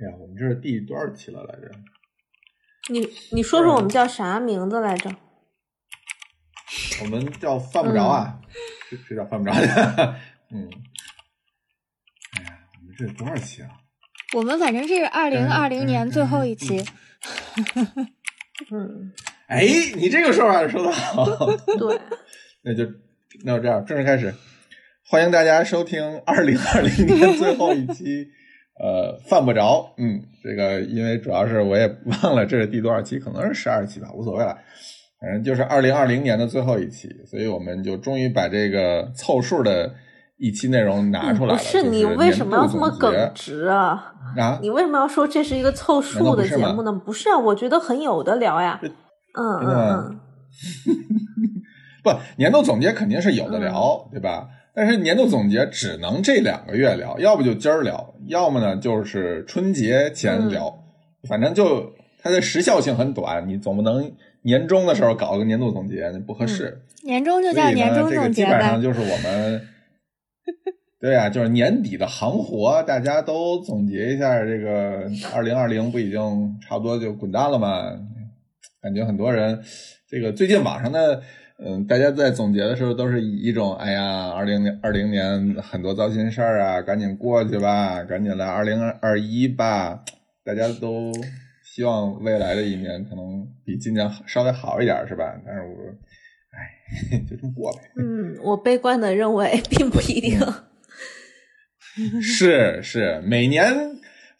[0.00, 1.70] 哎呀，我们这是第多少期了来着？
[2.88, 5.14] 你你说说我们叫啥名字来着？
[7.02, 8.40] 我们叫犯不着啊，
[8.88, 10.16] 是是叫犯不着的。
[10.52, 10.70] 嗯，
[12.38, 13.68] 哎呀，我们这是多少期啊？
[14.34, 16.82] 我们反正是二零二零年最后一期。
[18.70, 19.12] 嗯，
[19.48, 21.26] 哎，你这个说法说的好。
[21.78, 22.00] 对，
[22.62, 22.84] 那就
[23.44, 24.34] 那就这样，正式开始。
[25.04, 28.28] 欢迎大家收听二零二零年最后一期，
[28.82, 29.92] 呃，犯不着。
[29.98, 31.86] 嗯，这个因为主要是我也
[32.22, 34.56] 忘了这是第多少期，可能是十二期吧，无所谓了。
[35.20, 39.92] 反正就是二零二零年的最后一期，所以我们就终于把这个凑数的
[40.38, 41.58] 一期内容拿出来了。
[41.58, 44.14] 不是你为什么要这么耿直啊？
[44.38, 44.58] 啊？
[44.62, 46.90] 你为什么要说这是一个凑数的节目呢？
[47.04, 48.80] 不是啊，我觉得很有的聊呀。
[48.82, 48.90] 嗯
[49.34, 50.20] 嗯嗯。
[52.02, 54.48] 不，年度总结肯定是有的聊，对吧？
[54.74, 60.82] 但是年度总结只能这两个月聊，要不就今儿聊，要么呢就是春节前聊。
[61.28, 64.12] 反正就它的时效性很短，你总不能。
[64.42, 66.80] 年终的时候搞个年度总结，那不合适。
[67.02, 69.68] 年终就叫年终总结基本上就是我们，
[70.98, 74.42] 对呀，就是年底的行活，大家都总结一下。
[74.42, 77.82] 这个二零二零不已经差不多就滚蛋了吗？
[78.80, 79.62] 感觉很多人，
[80.08, 81.22] 这个最近网上的，
[81.64, 90.02] 嗯，大家在总结的时候都是以一种，哎呀，二零年二零年很多糟心事儿啊，赶紧过去吧，赶紧来二零二一吧，
[90.44, 91.12] 大家都。
[91.62, 95.40] 希望未来的一年可能比今年稍微好一点，是吧？
[95.46, 95.68] 但是我，
[96.50, 97.78] 哎， 就这么过呗。
[97.96, 100.40] 嗯，我悲观的认为并不一定。
[102.20, 103.72] 是是，每年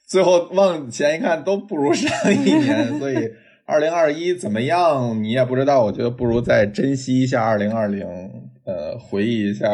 [0.09, 3.31] 最后往前一看都不如上一年，所以
[3.71, 5.85] 二零二一怎么样你也不知道。
[5.85, 8.05] 我觉得不如再珍惜一下二零二零，
[8.65, 9.69] 呃，回忆一下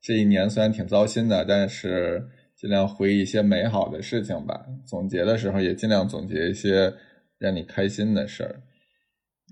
[0.00, 2.28] 这一年，虽然挺糟心的，但是。
[2.58, 4.64] 尽量回忆一些美好的事情吧。
[4.86, 6.90] 总结的时候也尽量总结一些
[7.38, 8.62] 让你开心的事儿。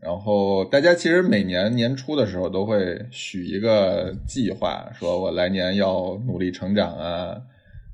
[0.01, 7.37] 然后大家其实每年年初的时候都会许一个计划，说我来年要努力成长啊，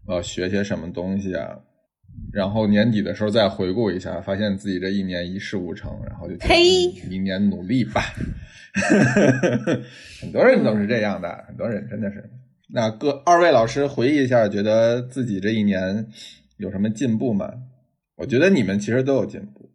[0.06, 1.58] 我要学些什么东西啊。
[2.32, 6.36] 然后年底的时候再回顾一下，发现自己这一年一事无成，然后就
[7.08, 8.02] 明年努力吧。
[10.20, 12.30] 很多人都是这样的，很多人真的是。
[12.72, 16.06] 那各二位老师回忆一下，觉得自己这一年
[16.56, 17.52] 有什么进步吗？
[18.16, 19.70] 我觉得你们其实都有进步，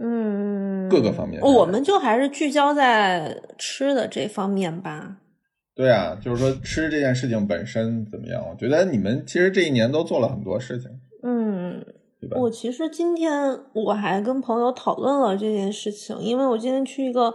[0.00, 1.40] 嗯，各个方面。
[1.40, 5.16] 我们就还是聚焦在吃的这方面吧。
[5.74, 8.46] 对啊，就是说吃这件事情本身怎么样？
[8.48, 10.90] 我觉得你们其实这一年都做了很多事情。
[11.24, 11.84] 嗯，
[12.40, 17.34] 我其实今天我还跟朋友讨论了这件事情，因为我今天去一个。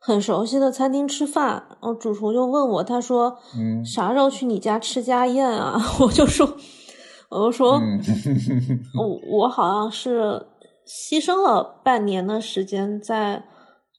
[0.00, 6.46] 很熟悉的餐厅吃饭，然后主厨就问我，他说：“嗯，啥时候去你家吃家宴啊？” 我就说
[7.28, 7.80] ：“我就说，
[8.96, 10.46] 我我好像是
[10.86, 13.42] 牺牲了半年的时间在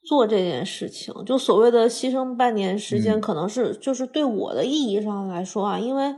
[0.07, 1.13] 做这件事情。
[1.25, 6.15] 就所谓的牺牲半年时间，可能是就是对我的意义上来说啊，因为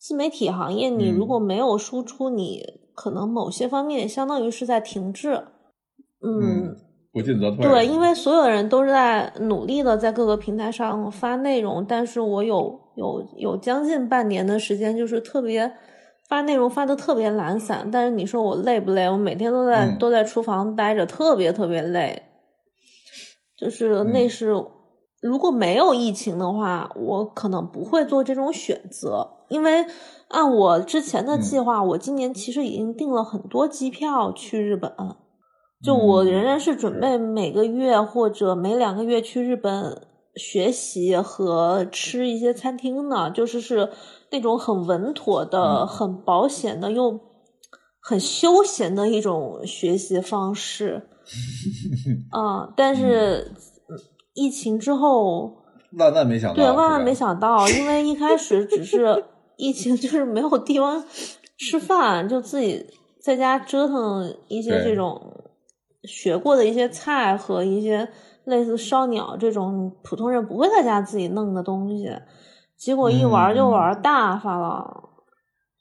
[0.00, 5.44] 自媒体行业，你如果没有输出，你可能某些方面相当于是在停滞。
[6.22, 6.76] 嗯。”
[7.12, 7.66] 不进则退。
[7.66, 15.72] 对，因为所有人都是在努力的在各个平台上发内容，但是我有有有将近半年的时间，就是特别
[16.28, 17.90] 发内容发的特别懒散。
[17.90, 19.10] 但是你说我累不累？
[19.10, 22.22] 我每天都在都在厨房待着，特别特别累。
[23.56, 24.54] 就是那是
[25.20, 29.84] 如果没有疫情的话，我可能不会做这种选择，因为
[30.28, 34.92] 按我之前的计划，我今年其实已经订了很多机票去日本。
[35.82, 43.90] 就我仍然是准备每个月或者每两个月去日本学习和吃一些餐厅呢，就是是
[44.30, 47.18] 那种很稳妥的、很保险的又
[47.98, 51.08] 很休闲的一种学习方式。
[52.36, 53.50] 嗯，但是
[54.34, 55.58] 疫情之后，
[55.98, 59.24] 万万没想到，对，万万没想到，因为一开始只是
[59.56, 61.04] 疫情，就是没有地方
[61.56, 62.86] 吃饭，就自己
[63.20, 65.36] 在家折腾一些这种。
[66.04, 68.08] 学过的一些菜和一些
[68.44, 72.10] 类似烧鸟这种普通人不会在家自己弄的东西，
[72.74, 75.10] 结果一玩就玩大发了，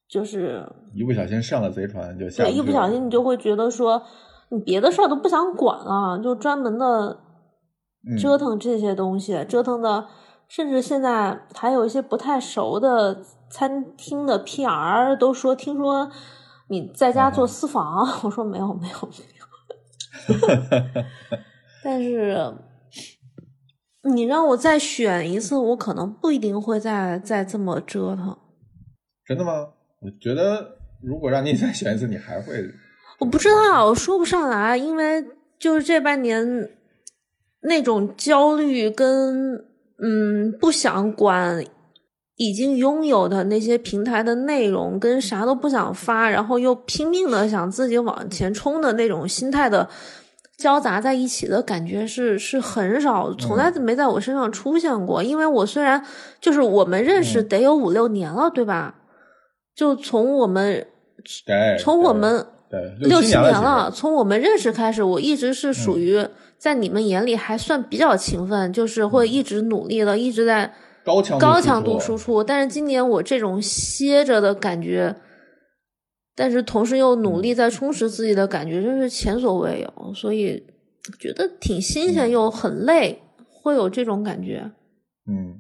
[0.09, 2.43] 就是一不小心上了贼船就下。
[2.43, 4.03] 对，一不小心你就会觉得说，
[4.49, 7.17] 你别的事儿都不想管了，就专门的
[8.19, 10.07] 折腾这些东西，折腾的，
[10.47, 16.09] 甚至现在还有一些不太熟的餐厅的 PR 都说，听说
[16.69, 21.03] 你在家做私房， 我说没有没有没有。
[21.83, 22.53] 但是，
[24.13, 28.37] 你让我再选一次，我可能不一定会再再这么折腾。
[29.25, 29.51] 真的吗？
[30.01, 32.53] 我觉得如果让你再选一次，你还会？
[33.19, 35.23] 我不知道，我说不上来，因为
[35.59, 36.69] 就是这半年
[37.61, 39.55] 那种焦虑跟
[40.01, 41.63] 嗯不想管
[42.37, 49.89] 已经拥有的那些平台的内容，跟啥都不想发，然后又拼命的想自己往前冲的那种心态的
[50.57, 55.21] 交杂在一起的感觉是是很少，从来没在我身上出现过。
[55.21, 56.01] 因为我虽然
[56.39, 58.95] 就是我们认识得有五六年了，对吧？
[59.75, 60.87] 就从我们
[61.79, 62.45] 从我们。
[62.99, 66.23] 六七年了，从我们认识开始，我一直是属于
[66.57, 70.71] 在你们眼里还算比较勤奋，就是会一直努力的，一直在
[71.03, 72.43] 高强高强度输出。
[72.43, 75.15] 但是今年我这种歇着的感觉，
[76.35, 80.63] 但是同时又努力在充实自己的感觉，真是前所未有，所以
[81.19, 83.19] 觉得挺新鲜又很累，
[83.49, 84.69] 会有这种感觉。
[85.27, 85.59] 嗯，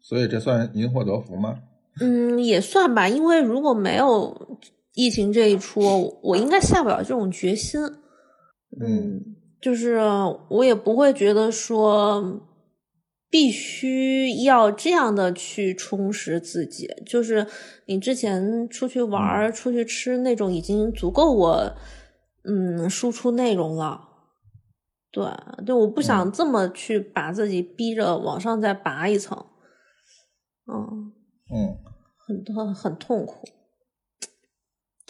[0.00, 1.58] 所以这算因祸得福吗？
[2.00, 4.60] 嗯，也算吧，因为如果没有。
[4.94, 7.80] 疫情这一出，我应该下不了这种决心。
[8.80, 10.00] 嗯，就是
[10.48, 12.40] 我也不会觉得说
[13.28, 16.88] 必须要这样的去充实自己。
[17.06, 17.46] 就是
[17.86, 21.74] 你之前出去玩、出去吃那种，已经足够我
[22.44, 24.08] 嗯输出内容了。
[25.12, 25.24] 对，
[25.66, 29.46] 就我不想这么去把自己逼着往上再拔一层。
[30.66, 31.12] 嗯
[31.52, 31.76] 嗯，
[32.18, 33.48] 很很很痛苦。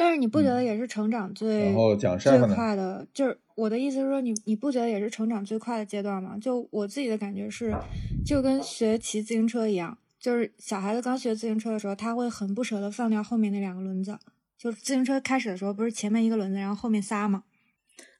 [0.00, 1.74] 但是你不觉得也是成长最
[2.18, 3.06] 最快的？
[3.12, 6.38] 就是我的意思是说，你你不觉得也是成长最快的阶段吗？
[6.40, 7.76] 就我自己的感觉是，
[8.24, 14.18] 就跟学骑自行车一样，就是小孩子刚学自行车的时候，他会很不舍得放掉后面那两个轮子。
[14.56, 17.42] 就自行车开始的时候，不是前面一个轮子，然后后面仨吗？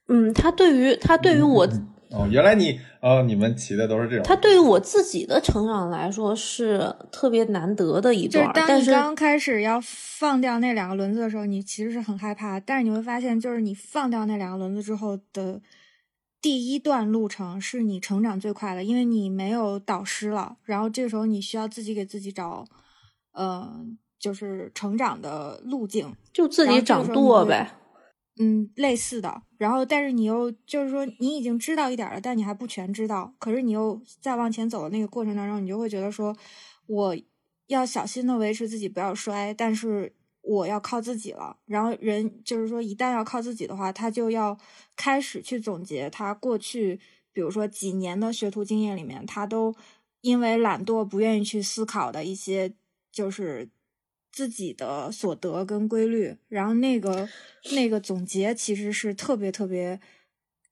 [0.08, 1.66] 嗯，他对于他对于我。
[2.12, 4.24] 哦，原来你呃，你们骑的都是这种。
[4.24, 8.52] 它对于我自己的成长来说是特别难得的一段。
[8.52, 12.58] 就是当你刚开始要放掉那两个轮子的时候，你其实是很害怕。
[12.58, 15.60] 但是你会发现，就是你放掉那两个轮子之后的
[16.42, 20.56] 第一段路程，是你成长最快的，因为你没有导师了。
[20.64, 22.64] 然后这个时候你需要自己给自己找，
[23.32, 23.70] 呃，
[24.18, 27.70] 就是成长的路径，就自己掌舵呗。
[28.38, 33.34] 嗯，类似的，然后但是你又就是说你已经知道一点了，但你还不全知道。
[33.38, 36.34] 可是你又再往前走的那个过程当中，你就会觉得说，
[36.86, 37.16] 我
[37.66, 41.58] 要小心的维持自己不要摔，但是我要靠自己了。
[41.66, 44.56] 然后人就是说，一旦要靠自己的话，他就要
[44.96, 46.98] 开始去总结他过去，
[47.32, 49.74] 比如说几年的学徒经验里面，他都
[50.22, 52.72] 因为懒惰不愿意去思考的一些，
[53.12, 53.68] 就是。
[54.32, 57.28] 自己的所得跟规律，然后那个
[57.72, 60.00] 那个总结其实是特别特别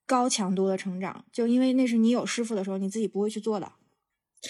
[0.05, 3.71] 高强度的成长，就因为那是你有师傅的时候，你自己不会去做的，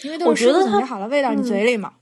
[0.04, 1.94] 因为都是师傅总结好了喂到你嘴里嘛。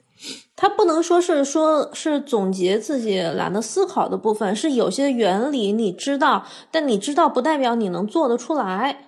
[0.55, 9.05] 他不能说是说是总结自己懒得思考的部分，是有些原理你知道，但你知道不代表你能做得出来。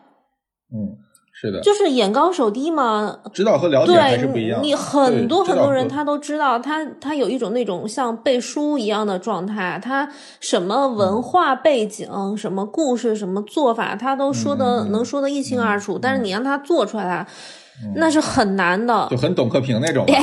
[0.72, 1.09] 嗯。
[1.42, 3.18] 是的，就是眼高手低嘛。
[3.34, 4.62] 知道和了解还是不一样。
[4.62, 10.06] 你很多很多人他都知道，他他有一种那种像背书一样的状态，他
[10.42, 15.98] 什么文化背景、什么故事、什么做法，他都说的能说的一清二楚。
[15.98, 17.26] 但是你让他做出来，
[17.96, 19.08] 那是很难的。
[19.10, 20.06] 就很董克平那种。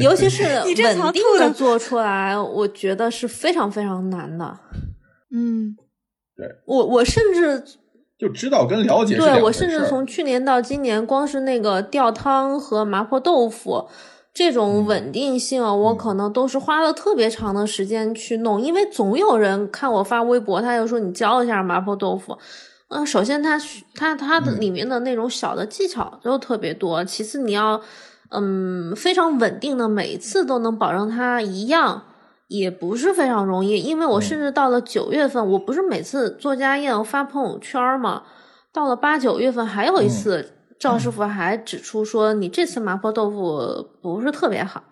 [0.00, 4.58] 尤其是 稳定的做出来，我觉得是非常非常难的。
[5.32, 5.76] 嗯，
[6.36, 7.62] 对我我甚至。
[8.18, 13.86] 就知道跟了解对我甚至从去年到今年，光是那个吊汤和麻婆豆腐
[14.32, 18.60] 这种稳定性，我可能都是花了特别长的时间去弄。
[18.60, 22.38] 因为总有人看我发微博，他就说你教一下麻婆豆腐。
[22.88, 23.60] 嗯，首先它
[23.94, 27.80] 它它的里面的那种小的技巧就特别多，其次你要
[28.30, 32.02] 嗯非常稳定的每一次都能保证它一样。
[32.48, 38.22] 也不是非常容易，因为我甚至到了九月份，我不是每次做家宴发朋友圈嘛，
[38.72, 44.84] 到了八九月份还有一次，赵师傅还指出说你这次麻婆豆腐不是特别好。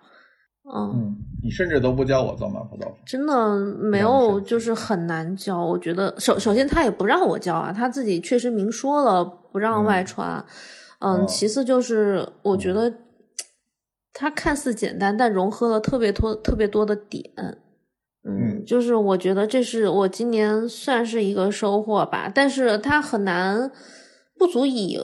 [0.74, 5.64] 嗯，你甚至都不教我做麻婆豆腐，真的没有，就是很难教。
[5.64, 10.44] 我觉得首首先他也不让我教啊，他自己确实明说了不让外传。
[10.98, 12.92] 嗯，其次就是我觉得。
[14.14, 17.24] 它看似简单，但融合了特别多、特别多的点。
[18.26, 22.30] 嗯，就是我觉得这是我今年算是一个收获吧。
[22.32, 23.70] 但是它很难，
[24.38, 24.98] 不足以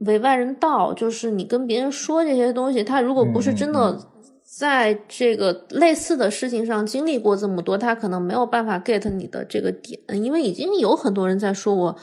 [0.00, 0.92] 为外人道。
[0.92, 3.98] 就是你跟别人说这些东西，他如果不是真的
[4.42, 9.98] 在这个类似的事情上经历过这么多，他可能没有办法 get 你的这个点。
[10.12, 11.96] 因为已经有很多人在说我，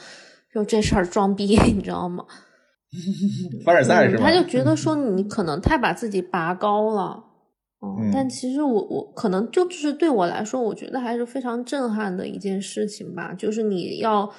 [0.52, 2.24] 就这事儿装逼， 你知道吗？
[3.64, 4.24] 凡尔赛是吧？
[4.24, 7.24] 他就觉得说你可能太把自己拔高了，
[7.80, 13.34] 嗯，但其实我我可能就是对我来说，我觉得还是非常震撼的一件事情吧。
[13.34, 14.32] 就是你要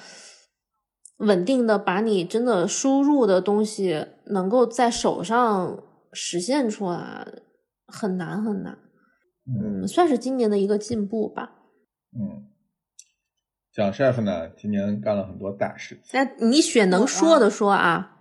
[1.18, 5.82] 稳定的把你真的输入的东西能够在手上
[6.12, 7.26] 实现出来，
[7.86, 8.78] 很难很难。
[9.46, 11.52] 嗯，算是今年的一个进步吧。
[12.18, 12.46] 嗯，
[13.72, 16.04] 蒋 chef 呢，今年干了很多大事情。
[16.12, 18.14] 那你选能说的说啊。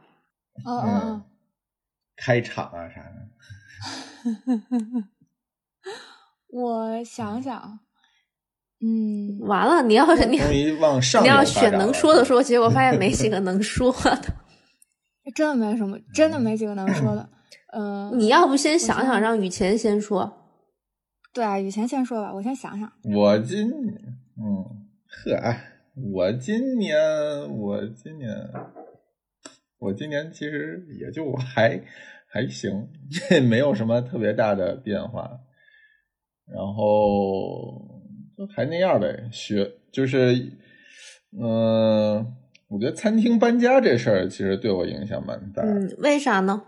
[0.64, 1.24] 嗯嗯。
[2.16, 3.28] 开场啊啥的。
[6.52, 7.80] 我想想，
[8.82, 14.34] 嗯，完了，你要是你你要选能说的说，结果发现没几个能说的，
[15.36, 17.30] 真的没什么，真的没几个能说的。
[17.74, 20.42] 嗯，你要不先想想，让雨前先说。
[21.34, 22.90] 对啊，雨前先说吧，我先想想。
[23.14, 25.58] 我今嗯呵，
[26.14, 26.98] 我今年
[27.58, 28.30] 我今年
[29.80, 31.82] 我今年其实也就还
[32.28, 35.30] 还行，这 没有什么特别大的变化。
[36.48, 37.82] 然后
[38.38, 40.52] 就还那样呗，学就是，
[41.42, 42.36] 嗯，
[42.68, 45.64] 我觉得餐厅搬家这事儿其实对我影响蛮大。
[45.64, 46.62] 嗯，为啥呢？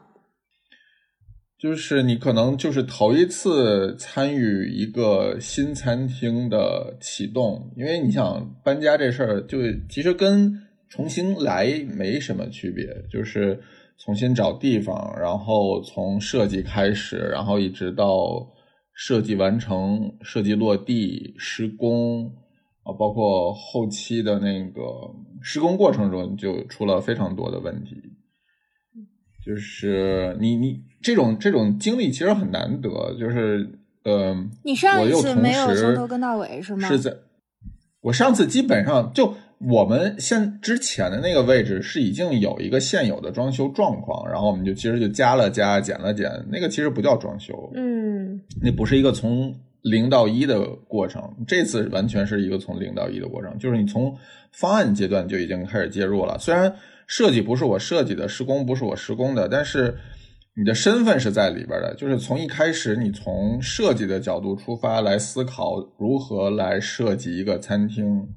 [1.60, 9.58] 就是你可能就是头一次参与一个新餐厅的启动，因为你想搬家这事儿，就
[9.90, 13.60] 其实跟重新来没什么区别，就是
[13.98, 18.54] 重新找地方，然后从设计开始，然后一直到。
[19.00, 22.26] 设计完成、设计落地、施工
[22.82, 24.82] 啊，包括后期的那个
[25.40, 27.96] 施工过程中，就出了非常多的问题。
[29.46, 33.70] 就是你你这种这种经历其实很难得，就是
[34.04, 36.88] 呃，你上一次没有从头跟到尾是吗？
[36.88, 37.16] 是在
[38.02, 39.36] 我上次基本上就。
[39.60, 51.24] 我们现之前的那个位置是已经有一个现有的装修状况，然后我们就其实就加了加，减了减，那个其实不叫装修，嗯，那不是一个从零到一的过程。
[51.48, 54.16] 这次完全是一个从零到一的过程，就是你从
[54.52, 56.38] 方案阶段就已经开始介入了。
[56.38, 56.72] 虽然
[57.08, 59.98] 设计不是我设计的，施工不是我施工的，但是
[60.56, 61.96] 你的身份是在里边的。
[61.96, 68.28] 就是从一开始，你从设计的角度出发来思考如何来设计一个餐厅。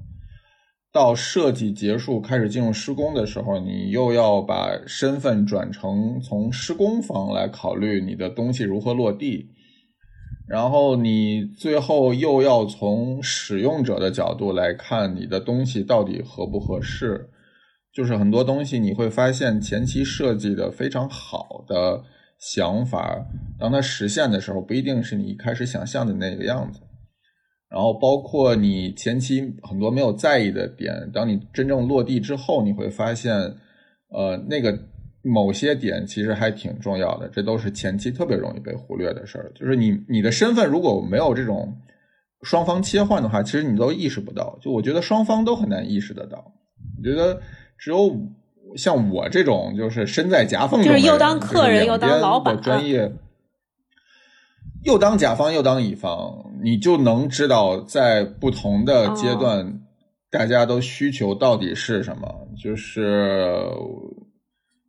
[0.93, 9.51] 到设计结束开始进入施工的时候，你又要把身份转成从施工方来考虑你的东西如何落地，
[10.47, 17.29] 然后你最后又要从使用者的角度来看你的东西到底合不合适。
[17.93, 22.03] 就是很多东西你会发现前期设计的非常好的
[22.37, 23.25] 想法，
[23.57, 26.81] 当它实现的时候，不一定是你一开始想象的那个样子。
[27.71, 33.33] 然后包括你前期很多没有在意的点，当你真正落地之后，你会发现，
[34.09, 34.77] 呃，那个
[35.23, 37.29] 某些点其实还挺重要的。
[37.29, 39.49] 这都是前期特别容易被忽略的事儿。
[39.55, 41.73] 就是你你的身份如果没有这种
[42.41, 44.59] 双方切换的话，其实你都意识不到。
[44.61, 46.51] 就我觉得双方都很难意识得到。
[46.97, 47.39] 我觉得
[47.77, 48.17] 只有
[48.75, 53.09] 像我这种就是身在夹缝中，就是又当客人又当老板专业。
[54.83, 59.79] 又当甲方又当乙方，你就能知道在不同的阶段，
[60.31, 62.47] 大家都需求到底是什么。
[62.57, 63.63] 就是，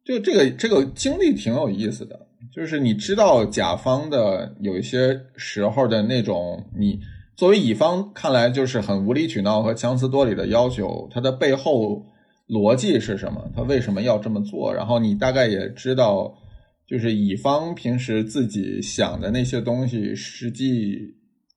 [0.03, 2.27] 就这个这个经历挺有意思的。
[2.55, 6.99] 就是你知道甲方的有一些时候的那种，你
[7.37, 12.07] 作为乙方看来就是很无理取闹和强词夺理的要求，它的背后
[12.49, 13.51] 逻辑是什么？
[13.55, 14.73] 他为什么要这么做？
[14.75, 16.39] 然后你大概也知道。
[16.87, 21.15] 就是乙方平时自己想的那些东西，实际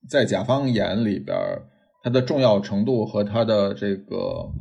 [0.10, 1.38] 在甲方眼里边，
[2.04, 4.52] 它的重要程度和它的这个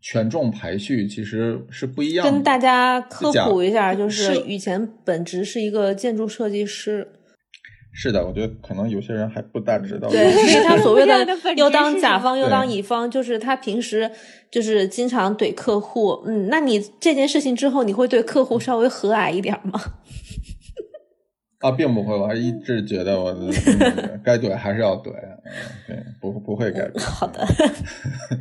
[0.00, 2.24] 权重排序其实是不一样。
[2.28, 7.08] 跟大家科普一下，就是以前本职是一个建筑设计师。
[7.96, 10.08] 是的，我觉得可能有些人还不大知道。
[10.08, 11.24] 对，是他所谓的
[11.56, 14.10] 又当甲方又当乙方，就是他平时
[14.50, 16.20] 就是经常怼客户。
[16.26, 19.80] 嗯，那你这件事情之后，你会对客户稍微和蔼一点吗？
[21.62, 23.32] 啊，并不会，我还一直觉得我
[24.24, 25.12] 该怼还是要怼，
[25.86, 27.04] 对，不不会改变。
[27.04, 27.46] 好的。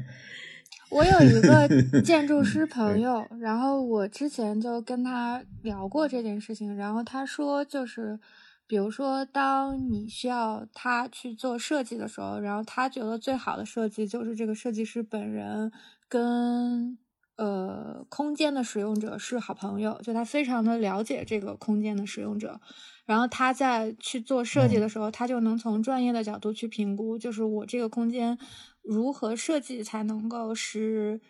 [0.90, 8.20] 我有一个建筑师朋友，然后我之前就跟他聊过这件事情，然后他说就是。
[8.74, 15.72] 比如说，当你需要他去做设计的时候，然后他觉得最好的设计就是这个设计师本人
[16.10, 16.98] 跟
[17.36, 22.60] 呃空间的使用者是好朋友，就他非常的了解这个空间的使用者，
[23.06, 28.40] 然后他在去做设计的时候，他就能从专业的角度去评估，就是我这个空间
[28.82, 31.22] 如何设计才能够使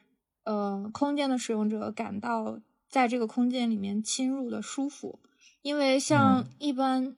[0.45, 5.19] 呃空间的使用者感到在这个空间里面侵入的舒服，
[5.61, 7.17] 因为像一般。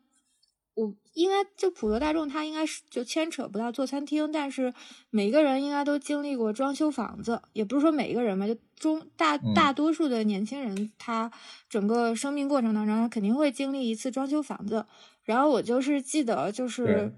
[0.75, 4.73] 我应该就普罗大众，他应该是就牵扯不到做餐厅，但是
[5.09, 11.31] 每一个人应该都经历过装修房子，也不是说每一个人吧，就中大大多数的年轻人，他
[11.69, 14.85] 整个生命过程当中，他肯定会经历一次装修房子。
[15.23, 17.13] 然后我就是记得，就是，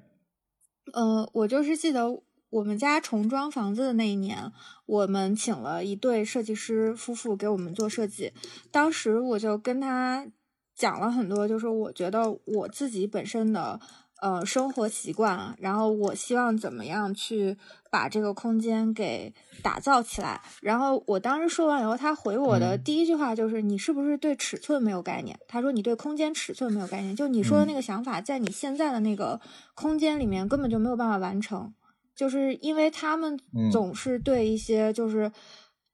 [0.93, 2.21] 呃，我就是记得
[2.51, 4.51] 我们家重装房子的那一年，
[4.85, 8.31] 我们请了一对设计师夫妇给我们做设计，
[8.69, 10.27] 当时我就跟他。
[10.77, 13.79] 讲了很多，就是我觉得我自己本身的
[14.21, 17.57] 呃生活习惯，然后我希望怎么样去
[17.89, 20.39] 把这个空间给打造起来。
[20.61, 29.41] 然后我当时说完以后，他回我的第一句话就是：“你是不是对尺寸没有概念？”他说：“你对空间尺寸没有概念，就你说的那个想法，在你现在的那个
[29.73, 31.73] 空间里面根本就没有办法完成，
[32.15, 33.39] 就是因为他们
[33.71, 35.31] 总是对一些就是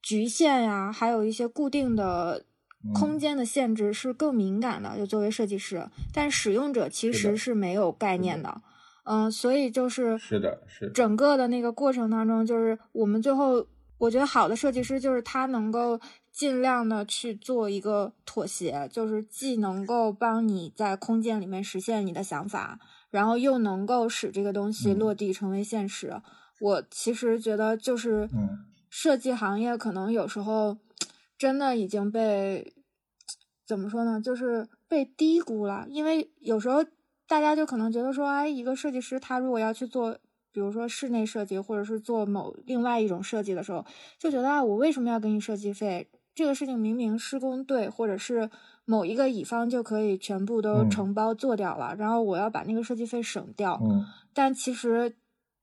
[0.02, 2.44] 局限呀，还有一些固定的。”
[2.92, 8.62] 空间的限制是更敏感的，就作为设计师，但使用者其实是没有概念的，
[9.06, 13.66] 嗯，所以就是是的，是整个的那个过程当中，就是我们最后，
[13.98, 15.98] 我觉得好的设计师就是他能够
[16.32, 26.22] 尽量的去做一个妥协，就是既能够帮你在空间里面实现你的想法，然后又能够使这个东西落地成为现实。
[26.60, 28.30] 我其实觉得就是
[28.90, 30.78] 设计行业可能有时候。
[31.44, 32.74] 真的已经被
[33.68, 34.22] 怎么说呢？
[34.22, 35.86] 就是被低估了。
[35.90, 36.86] 因为有时候
[37.28, 40.18] 大家就可能觉得说，哎，一个设计师他如果要去做，
[40.54, 43.86] 比如说室内设计，或者是做某另外一种设计的时候，
[44.18, 46.10] 就觉得啊，我为什么要给你设计费？
[46.34, 48.50] 这个事情明明施工队或者是
[48.86, 53.78] 某一个乙方就可以全部都承包做掉了，然后我要把那个设计费省掉。
[53.84, 55.18] 嗯，但其实。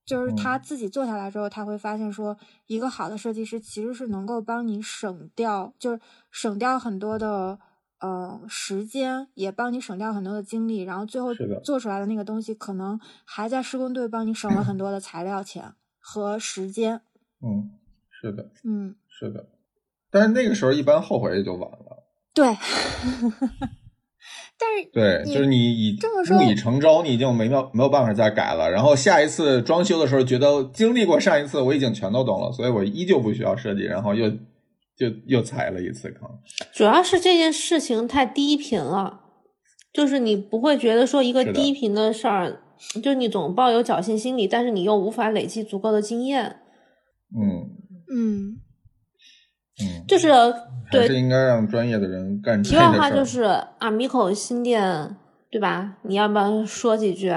[0.04, 7.58] 就是他自己做下来之后，他会发现说，一个好的设计师其实是能够帮你省掉，就是省掉很多的
[8.00, 11.30] 呃时间，也帮你省掉很多的精力，然后最后
[11.62, 17.02] 做出来的那个东西，可能还在施工队帮你省了很多的材料钱和时间。
[17.40, 17.78] 嗯，
[18.10, 19.48] 是的，嗯，是的，
[20.10, 22.04] 但是那个时候一般后悔也就晚了。
[22.34, 22.56] 对。
[24.58, 25.98] 但是对，就是你已
[26.30, 28.70] 木已成舟，你已经没有没有办法再改了。
[28.70, 33.82] 然后下一次装修的时候，觉得经历过上一次，我已经全都懂了，所以我依旧不需要设计。
[33.82, 36.28] 然后又就又踩了一次坑。
[36.74, 39.20] 主要是这件事情太低频了，
[39.92, 42.60] 就是你不会觉得说一个低频的事儿，
[43.02, 46.60] 就你总抱有侥幸心理，但是你又无法累积足够的经验。
[47.34, 47.70] 嗯
[48.12, 48.60] 嗯。
[49.82, 50.28] 嗯，就是
[50.90, 52.62] 对，是应该让专业的人干。
[52.62, 53.42] 题外话就是
[53.78, 55.16] 阿米口新店，
[55.50, 55.96] 对吧？
[56.02, 57.32] 你要不要说几句？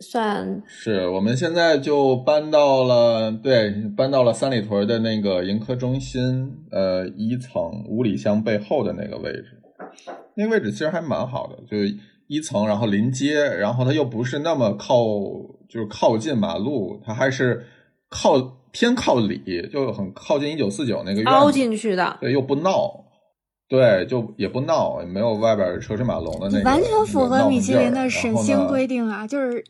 [0.00, 9.60] 算是我们现在就搬到了，对，搬到了三里屯的那个盈科中心，呃，一层五里香背后的那个位置。
[10.34, 11.76] 那个位置其实还蛮好的，就
[12.26, 14.96] 一层，然后临街，然后它又不是那么靠，
[15.68, 17.64] 就是靠近马路，它还是
[18.08, 18.61] 靠。
[18.72, 23.04] 偏靠里，就很靠近一九四九那个凹进去的，对，又不闹，
[23.68, 29.62] 对，就也不闹，也没有外边车水马龙的那个，完全符合米其林的审星规定啊，就是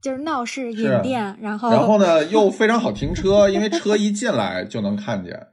[0.00, 5.48] 就是闹市饮店，然后然后呢又非常好停车，因为车一进来就能看见。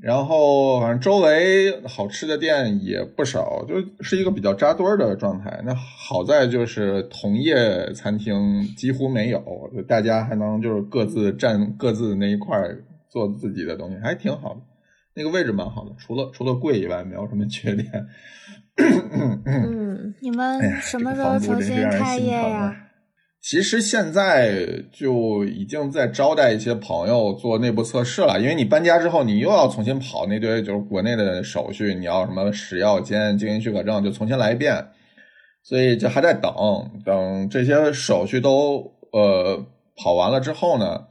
[0.00, 5.60] 然后反正周围好吃的店也不少，就是一个比较扎堆儿的状态。
[5.64, 9.42] 那好在就是同业餐厅几乎没有，
[9.74, 12.56] 就大家还能就是各自占各自那一块
[13.08, 14.60] 做自己的东西，还挺好的。
[15.14, 18.06] 那个位置蛮好的，除了除了贵以外，没有什么缺点。
[19.44, 22.87] 嗯，你们什么时候重新开业呀？
[23.40, 34.88] 其实现在就已经在招待一些朋友做内部测试了，因为你搬家之后，你又要重新跑那堆就是国内的手续，你要什么食药监、经营许可证，就重新来一遍，
[35.62, 36.52] 所以就还在等，
[37.06, 39.64] 等这些手续都呃
[39.96, 41.04] 跑完了之后呢，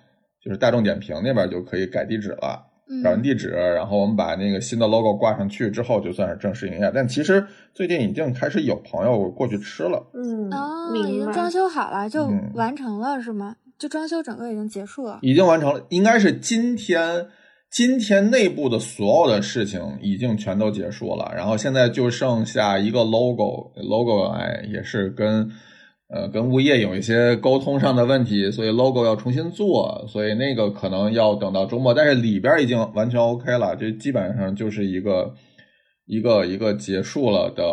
[0.43, 2.66] 就是大众点评那边就可以改地址了。
[3.03, 6.91] 找人地址，然后我们把那个新的 logo 挂上去之后，就算是正式营业。
[6.93, 10.05] 但其实最近已经开始有朋友过去吃了。
[10.13, 13.55] 嗯，哦，已经装修好了，就完成了是吗？
[13.77, 15.19] 就装修整个已经结束了。
[15.21, 17.27] 已经完成了，应该是今天。
[17.69, 25.51] 今天内部的所有的事情已经全都结束了，然后现在就剩下一个 logo，logo 哎也是跟。
[26.09, 31.93] 呃，跟物业有一些沟通上的问题，所以 logo 要重新做，所以那个可能要等到周末。
[31.93, 35.33] 但是里边已经完全 OK 了，就基本上就是一个
[36.05, 37.63] 一个一个结束了的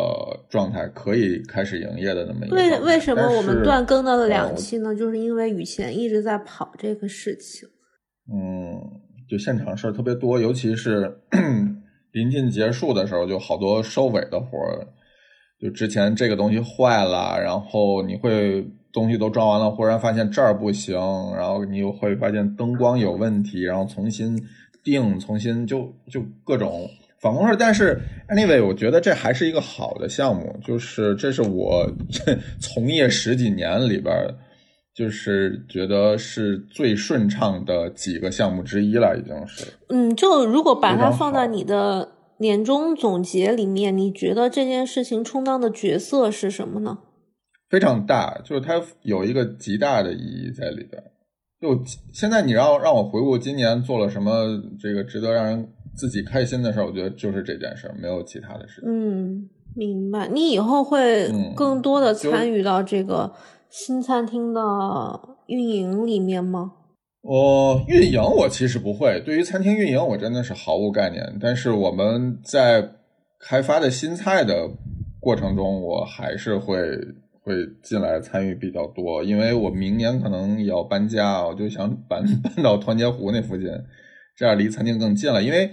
[0.49, 2.57] 状态，可以开始营业的那么一个。
[2.57, 4.93] 为为什么我们断更了两期呢？
[4.93, 7.69] 就是因为雨前一直在跑这个事情。
[8.29, 8.81] 嗯，
[9.29, 11.19] 就现场事儿特别多，尤其是
[12.11, 14.85] 临近结束的时候，就好多收尾的活儿。
[15.59, 20.95] 就之前这个东西坏了，然后你会东西都装完了，忽然发现这儿不行，
[21.35, 24.41] 然后你又会发现灯光有问题，然后重新
[24.83, 26.89] 定，重新就就各种
[27.21, 27.55] 反公事。
[27.57, 34.13] 但是 anyway，我觉得这还是一个好的项目，就是这是我这 从业十几年里边。
[34.97, 39.65] 就是觉得是最顺畅的几个项目之一了，已经是。
[39.89, 46.99] 嗯，就如果把它放在你的年终总结里面，你觉得这件事情充当的角色是什么呢？
[47.69, 51.03] 非常大，就是它有一个极大的意义在里边。
[51.61, 51.81] 就
[52.13, 54.31] 现在你让让我回顾今年做了什么，
[54.79, 58.89] 这个值得让人自己开心的事儿，我觉得就是这件事儿，没有其他的事情。
[58.89, 60.27] 嗯，明白。
[60.27, 63.33] 你以后会更多的参与到这个。
[63.67, 64.61] 新餐厅的
[65.47, 66.71] 运营里面吗？
[67.27, 71.37] 我运营我其实不会，对于餐厅运营我真的是毫无概念。
[71.41, 72.87] 但是我们在
[73.39, 74.69] 开发的新菜的
[75.19, 76.77] 过程中，我还是会
[77.41, 83.67] 会进来参与比较多，因为我明年可能也要搬家，我就想搬 搬到团结湖那附近，
[84.37, 85.41] 这样离餐厅更近了。
[85.41, 85.71] 因为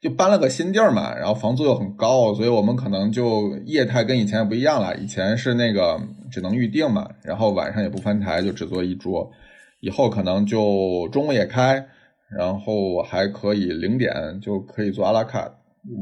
[0.00, 4.96] 就搬了个新地儿嘛，然后房租又很高，所以我们可能就业态跟以前也不一样了。
[4.96, 9.30] 以前是那个只能预定嘛，然后晚上也不翻台，就只做一桌。
[9.86, 11.86] 以后可能就中午也开，
[12.36, 15.48] 然后还可以零点就可以做阿拉卡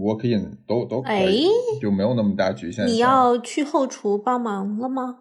[0.03, 1.47] ，walk in 都都可以，
[1.83, 2.87] 就没有那么大局限。
[2.87, 5.18] 你要去后厨帮忙了吗？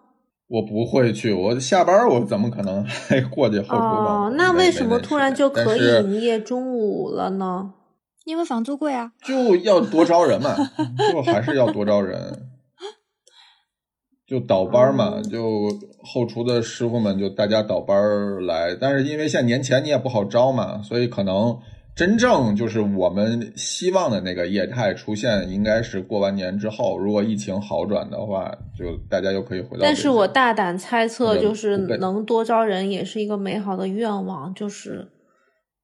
[0.48, 7.74] 我不会去，我下班我怎么可能还过去后厨哦，那为什么突然就可以营业中午了呢？
[8.24, 10.56] 因为房租贵啊，就要多招人嘛，
[11.12, 12.48] 就还是要多招人，
[14.34, 15.70] 就倒班嘛，就
[16.02, 18.76] 后厨的师傅们就大家倒班来。
[18.82, 21.56] 但是因为现在年前你也不好招嘛，所以可能
[21.96, 29.84] 真正就是我们希望的那个业态出现，应该是过完年之后，如果疫情好转的话，就大家又可以回到。
[29.84, 35.10] 但是我大胆猜测，就是能多招人也是一个美好的愿望，就是。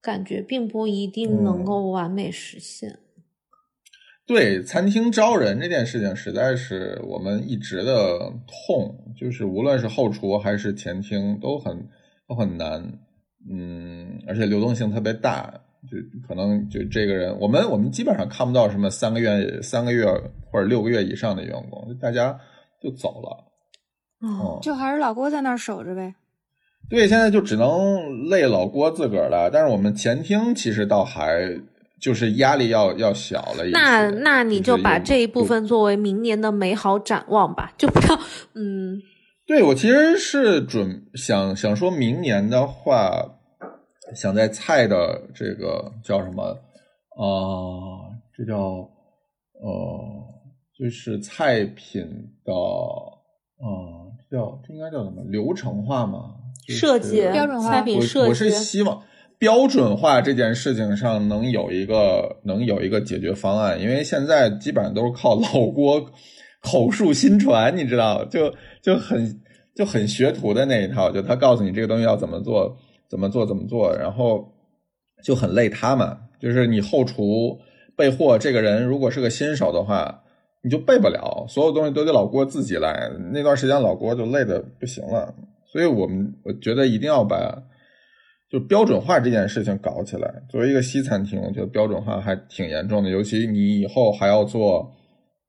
[0.01, 2.99] 感觉并不一定能够完美实现。
[4.29, 11.75] 对，餐厅招人这件事情实在是我们一直的痛，就是无论是后厨还是前厅都很
[12.27, 12.79] 都很难，
[13.51, 15.51] 嗯，而且流动性特别大，
[15.89, 20.05] 就可能就这个人，我们我们基本上看不到什么三个月、三个月
[20.51, 22.39] 或者六个月以上的员工，大家
[22.83, 26.13] 就走了，哦，就还是老郭在那儿守着呗。
[26.87, 29.49] 对，现在就只能累老郭自个儿了。
[29.49, 31.59] 但是我们前厅其实倒还
[31.99, 33.77] 就是压力要要小了一些。
[33.77, 38.19] 那那你就把这一部分作为明年的美好展望吧，就不要
[38.55, 39.01] 嗯。
[39.45, 43.39] 对，我其实是准想想说明年的话，
[44.15, 48.13] 想在菜的这个叫什么啊？
[48.37, 49.69] 这叫呃，
[50.77, 52.03] 就是菜品
[52.45, 56.35] 的啊，叫这应该叫什么流程化吗？
[56.67, 59.01] 设计标准化菜品设计，我是希望
[59.39, 66.11] 标准化这件事情上能有一个能有一个解决方案，因为现在基本上都是靠老郭
[66.61, 69.39] 口述心传，你知道，就就很
[69.73, 72.77] 就很学徒的那一套，就他告诉你这个东西要怎么做，
[73.09, 74.53] 怎么做怎么做，然后
[75.23, 76.17] 就很累他嘛。
[76.41, 77.57] 就是你后厨
[77.95, 80.21] 备货这个人如果是个新手的话，
[80.61, 83.09] 你就备不了，所有东西都得老郭自己来。
[83.31, 85.33] 那段时间老郭就累的不行了。
[85.71, 87.63] 所以我们我觉得一定要把
[88.49, 90.41] 就标准化这件事情搞起来。
[90.49, 94.91] 作为一个西餐厅，我觉得标准化还挺严重的，尤其你以后还要做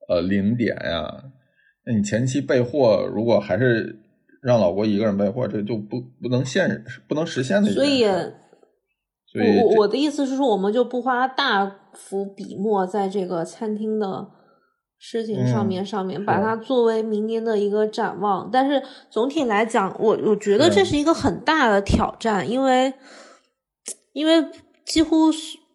[0.09, 1.25] 呃零点呀，
[1.87, 3.99] 那你前期备货如果还是
[4.43, 7.71] 让老郭一个人备货，这就不不能现不能实现的。
[7.71, 8.05] 所以，
[9.27, 14.29] 所以我我的意思是说，我们就不花大幅笔墨在这个餐厅的。
[15.03, 22.93] 事情上面上面把它作为明年的一个展望，但是总体来讲，我我觉得这是一个很大的挑战，因为
[24.13, 24.45] 因为
[24.85, 25.31] 几乎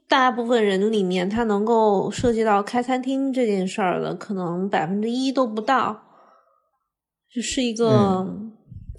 [0.07, 6.03] 大部分人里面，他能够涉及到开餐厅这件事儿的，可能百分之一都不到，
[7.33, 8.27] 就是一个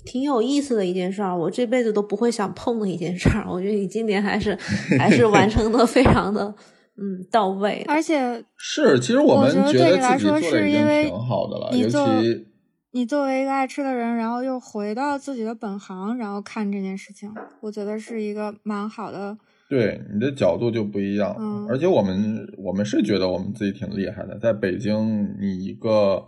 [0.05, 3.47] 挺有意思的一件事儿，我这辈子都不会想碰的一件事儿。
[3.49, 4.59] 我觉得你今年还是
[4.99, 6.53] 还是完成的非常的。
[6.99, 7.85] 嗯，到位。
[7.87, 11.71] 而且是，其实我们觉得来说是因为挺好的了。
[11.77, 12.47] 尤其
[12.93, 17.31] 你作为一个爱吃的人，然后又回到自己的本行，然后看这件事情，
[17.61, 19.37] 我觉得是一个蛮好的。
[19.69, 21.37] 对你的角度就不一样。
[21.39, 21.67] 嗯。
[21.69, 26.25] 而且我们我们是觉得我们自己挺厉害的，在北京，你一个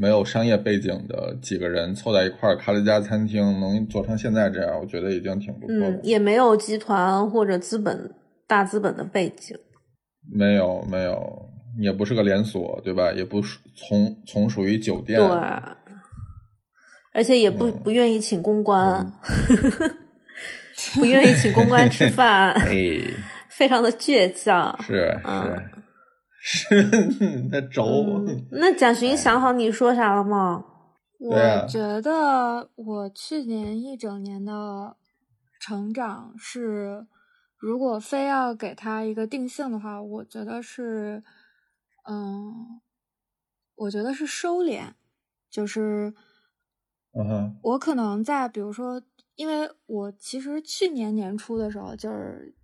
[0.00, 5.90] 没有商业背景的几个人凑在一块儿开了一家餐厅，能做成现在这样，我觉得已经挺不错的。
[5.90, 8.14] 嗯，也没有集团或者资本
[8.46, 9.58] 大资本的背景。
[10.28, 13.12] 没有没有，也不是个连锁，对吧？
[13.12, 15.28] 也不属从从属于酒店，对，
[17.12, 17.80] 而且也不嗯。
[17.84, 19.12] 不愿意请公关，
[20.94, 23.00] 不愿意请公关吃饭， 哎，
[23.48, 24.76] 非常的倔强。
[24.82, 25.44] 是嗯。
[25.44, 25.70] 是。
[26.42, 26.82] 是，
[27.52, 27.84] 那轴，
[28.26, 30.64] 嗯，那蒋寻想好你说啥了吗？
[31.18, 31.36] 我
[31.68, 34.96] 觉得我去年一整年的
[35.60, 37.04] 成长是，
[37.60, 41.22] 如果非要给他一个定性的话，我觉得是，
[42.08, 42.80] 嗯，
[43.74, 44.92] 我觉得是收敛，
[45.50, 46.14] 就是
[47.12, 49.02] 嗯哼，我可能在比如说，
[49.34, 52.54] 因为我其实去年年初的时候，就是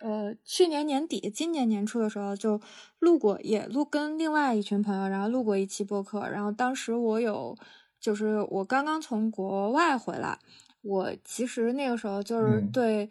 [0.00, 2.60] 呃去年年底、今年年初的时候就
[3.00, 6.20] 录过，也录跟另外一群朋友，然后录过一期播客。
[6.28, 7.56] 然后当时我有，
[7.98, 10.38] 就是我刚刚从国外回来，
[10.82, 13.10] 我其实那个时候就是嗯对、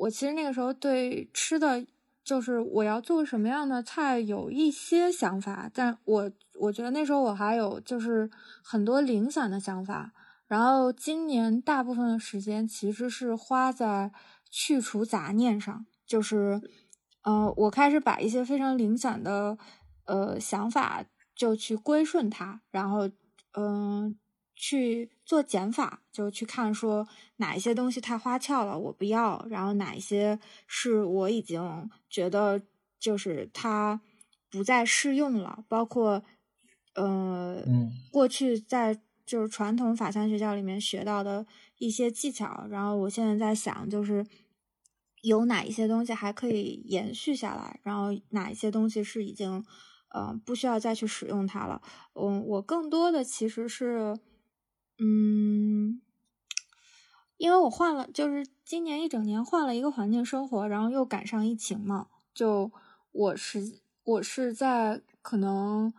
[0.00, 1.86] 我其实那个时候对吃的。
[2.22, 8.30] 就是我要做什么样的菜有一些想法，但我我觉得那时候我还有就是
[8.62, 10.12] 很多零散的想法，
[10.46, 14.12] 然后今年大部分的时间其实是花在
[14.48, 16.60] 去除杂念上，就是，
[17.24, 19.56] 呃，我开始把一些非常零散的
[20.04, 21.02] 呃想法
[21.34, 23.08] 就去归顺它，然后
[23.54, 24.14] 嗯、
[24.62, 32.60] 去做减法，就去看说哪一些东西太花俏了，我不要，然后哪一些是我已经觉得
[32.98, 34.02] 就是它
[34.50, 36.22] 不再适用了，包括
[36.94, 41.46] 呃，嗯过去在就是传统法餐学校里面学到的
[41.78, 44.26] 一些技巧，然后我现在在想，就是
[45.22, 49.64] 有哪一些东西还可以延续下来，然后哪一些东西是已经
[50.10, 51.80] 呃不需要再去使用它了。
[52.12, 54.18] 嗯，我更多的其实是，
[55.00, 56.00] 嗯，
[57.38, 62.70] 因为我换了，就是今年一整年换了一个环境生活，然后又赶上疫情嘛，就
[63.12, 65.92] 我是我是在可能。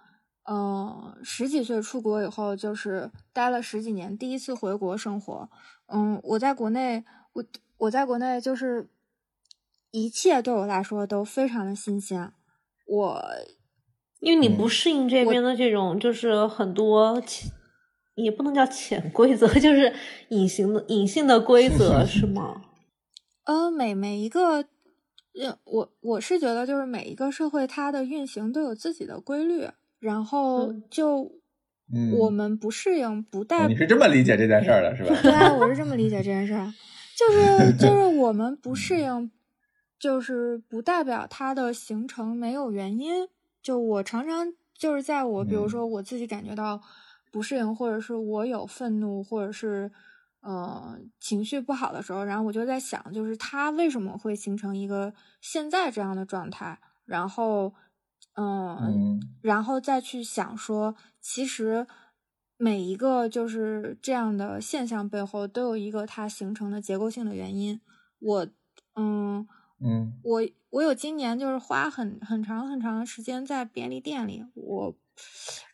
[0.44, 5.48] 嗯，十几岁出国以后，就是待了十几年，第一次回国生活。
[5.86, 7.46] 嗯，我在国内，我
[7.78, 8.90] 我在国内就是
[9.92, 12.34] 一切对我来说都非常的新鲜。
[12.88, 13.24] 我
[14.20, 17.52] 因为你嗯不适应这边的这种，就是很多潜，
[18.15, 19.93] 也不能叫潜规则， 就是
[20.30, 22.62] 隐形的隐性的规则， 是吗？
[23.45, 24.58] 呃，每每一个，
[25.41, 29.67] 呃，我我是觉得就是每一个社会它的运行都有自己的规律，
[30.00, 31.32] 然后嗯就
[31.93, 35.15] 嗯，我们不适应，不代哦你是这么理解这件事儿的，是吧？
[35.24, 36.71] 对啊，我是这么理解这件事儿，
[37.17, 39.32] 就是就是我们不适应，
[40.00, 43.28] 就是不代表它的形成没有原因。
[43.62, 46.82] 就我常常就是在我比如嗯说我自己感觉到
[47.32, 49.91] 不适应，或者是我有愤怒，或者是
[50.41, 57.74] 呃情绪不好的时候，然后我就在想，就是他为什么会形成一个现在这样的状态，然后
[58.36, 61.88] 嗯嗯然后再去想说，其实
[62.58, 67.80] 每一个就是这样的现象背后都有一个它形成的结构性的原因。
[68.20, 68.48] 我，
[68.96, 69.48] 嗯，
[69.80, 74.96] 嗯我我有今年就是花很很长很长的时间在便利店里，我，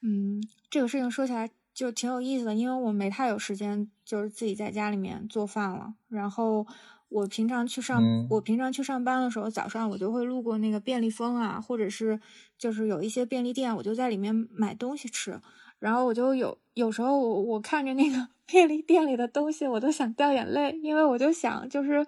[0.02, 6.66] 嗯，这个事情说起来就挺有意思的，因为我没太有时间就是自己在家里面做饭了，然后。
[7.10, 12.20] 我平常去上，嗯我平常去上班的时候，早上我就会路过那个便利蜂啊，或者是
[12.58, 15.40] 就是有一些便利店，我就在里面买东西吃。
[15.80, 22.06] 然后我就有有时候我我看着那个 便利店里的东西，我都想掉眼泪，因为我就想，就是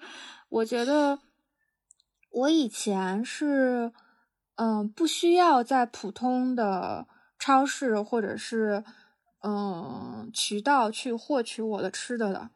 [0.50, 1.18] 我觉得
[2.32, 3.94] 我以前是
[4.56, 7.08] 嗯、不需要在普通的
[7.40, 8.84] 超市或者是
[9.42, 12.50] 嗯渠道去获取我的吃的的。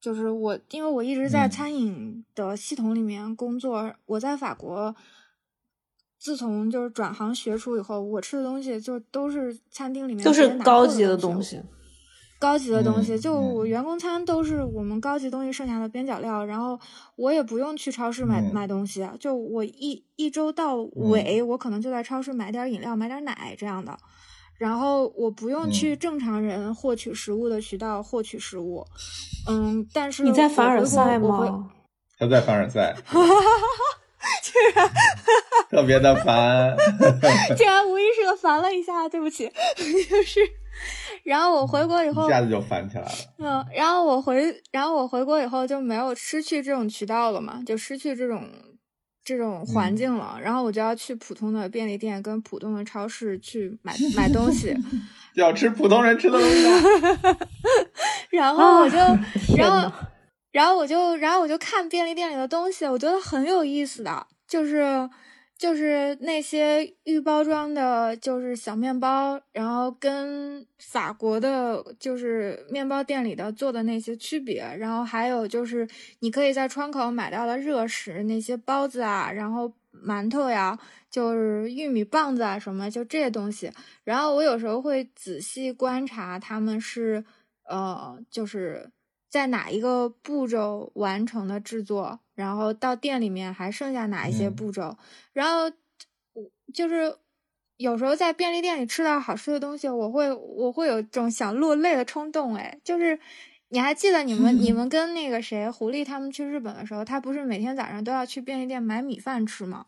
[0.00, 4.94] 就是我，因为我一直在嗯餐饮的系统里面工作，我在法国，
[6.18, 11.62] 自从就是转行学厨以后，我吃的东西就都是餐厅里面都是高级的东西。
[12.42, 13.68] 高级的东西，嗯就我嗯。
[13.68, 16.76] 员工餐都是我们高级东西剩下的边角料，然后
[17.14, 18.50] 我也不用去超市买、嗯。
[18.52, 23.96] 买东西，就我一一周到尾，我可能就在超市买点饮料、买点奶这样的，
[24.58, 25.98] 然后我不用去嗯。
[25.98, 28.84] 正常人获取食物的渠道获取食物，
[29.48, 31.70] 嗯，但是你在凡尔赛吗？
[32.18, 32.96] 他在凡尔赛，
[35.70, 36.76] 特别的烦。
[37.56, 40.40] 竟然无意识的烦了一下，对不起， 就是，
[41.22, 43.10] 然后我回国以后一，下子就烦起来了。
[43.38, 48.48] 嗯，然后我回，然后我回国以后就没有失去这种渠道了嘛，就失去这种
[49.24, 54.76] 这种环嗯境了，然后我就要去普通的便利店跟普通的超市去买 买东西，
[55.34, 57.38] 要吃普通人吃的东西啊。
[58.30, 58.96] 然后我就，
[59.46, 59.92] 天然后，
[60.50, 65.08] 然后我就，然后我就看便利店里的东西，我觉得很有意思的，就是
[65.62, 79.72] 就是那些预包装的，就是小面包，然后跟法国的，就是面包店里的做的那些区别，然后还有就是你可以在窗口买到的热食，那些包子啊，然后
[80.04, 80.76] 馒头呀，
[81.08, 83.70] 就是玉米棒子啊什么，就这些东西。
[84.02, 87.24] 然后我有时候会仔细观察他们是，
[87.68, 88.90] 呃，就是
[89.30, 92.18] 在哪一个步骤完成的制作。
[92.42, 94.96] 然后到店里面还剩下哪一些步骤？
[95.32, 95.70] 然后
[96.74, 97.16] 就是
[97.76, 102.56] 有时候在便利店里吃到好吃的东西，我会我会有种想落泪的冲动。
[102.56, 103.16] 哎，就是
[103.68, 109.86] 你还记得你们你们跟那个谁狐狸他们去日本的时候，他不是每天早上都要去便利店买米饭吃吗？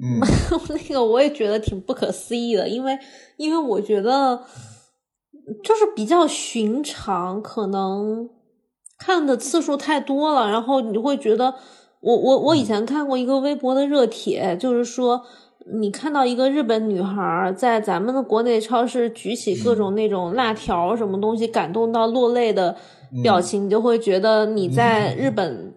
[0.00, 0.20] 嗯，
[0.70, 2.96] 那个我也觉得挺不可思议的，因为
[3.36, 4.46] 因为我觉得
[5.64, 8.30] 就是比较寻常，可能。
[8.98, 11.54] 看的次数太多了，然后你会觉得，
[12.00, 15.22] 我我我以前看过一个微博的热帖，就是说，
[15.72, 22.76] 你看到一个日本女孩在咱们的国内超市举起各种那种辣条什么东西，感动到落泪的
[23.22, 25.67] 表情，你就会觉得你在日本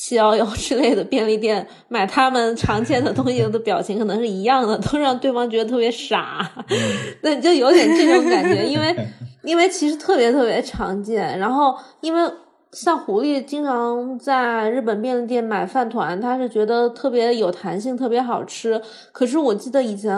[0.00, 6.50] 七七幺幺之类的便利店买他们常见的东西的表情可能是一样的，都让对方觉得特别傻，
[7.22, 8.96] 那就有点这种感觉，因为。
[9.42, 12.30] 因为其实特别特别常见，然后因为
[12.72, 18.78] 像狐狸经常在日本便利店买饭团，他是觉得特别有弹性，特别好吃。
[19.12, 20.14] 可是我记得以前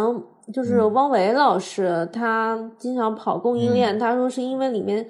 [0.53, 5.07] 就是汪维老师，他经常跑供应链，他说是因为里面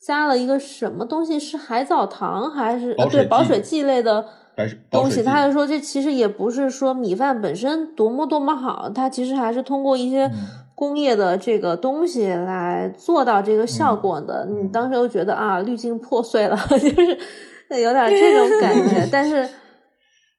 [0.00, 4.24] 加了一个什么东西，是海藻糖还是对保水剂类的
[4.90, 5.22] 东西？
[5.22, 10.30] 他就说这其实也不是说米饭本身多么多么好，它其实还是通过一些。
[10.80, 17.18] 工业的这个东西来做到这个效果的，你当时就觉得啊，滤镜破碎了， 就是
[17.82, 19.06] 有点这种感觉。
[19.12, 19.46] 但是，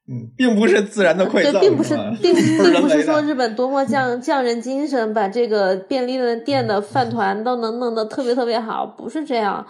[0.08, 9.66] 嗯，并不是自然的馈赠，并不是，并并不是说日本多么匠匠人精神，把这个便利店的饭团都能弄得特别特别好，不是这样，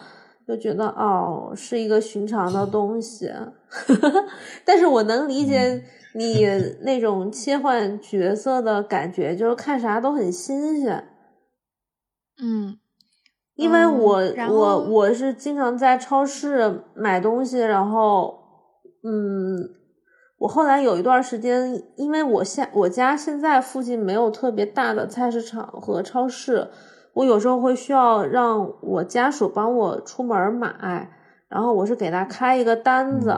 [0.48, 3.32] 就觉得哦，是一个寻常的东西。
[4.66, 5.84] 但是我能理解。
[6.14, 6.46] 你
[6.82, 11.08] 那种切换角色的感觉，就是看啥都很新鲜。
[12.44, 12.78] 嗯，
[13.56, 18.38] 因为我我我是经常在超市买东西，然后
[19.06, 19.70] 嗯，
[20.42, 26.68] 我后来有一段时间，因为我现我家现在附近没有特别大的菜市场和超市，
[27.14, 31.12] 我有时候会需要让我家属帮我出门买，
[31.48, 33.38] 然后我是给他开一个单子。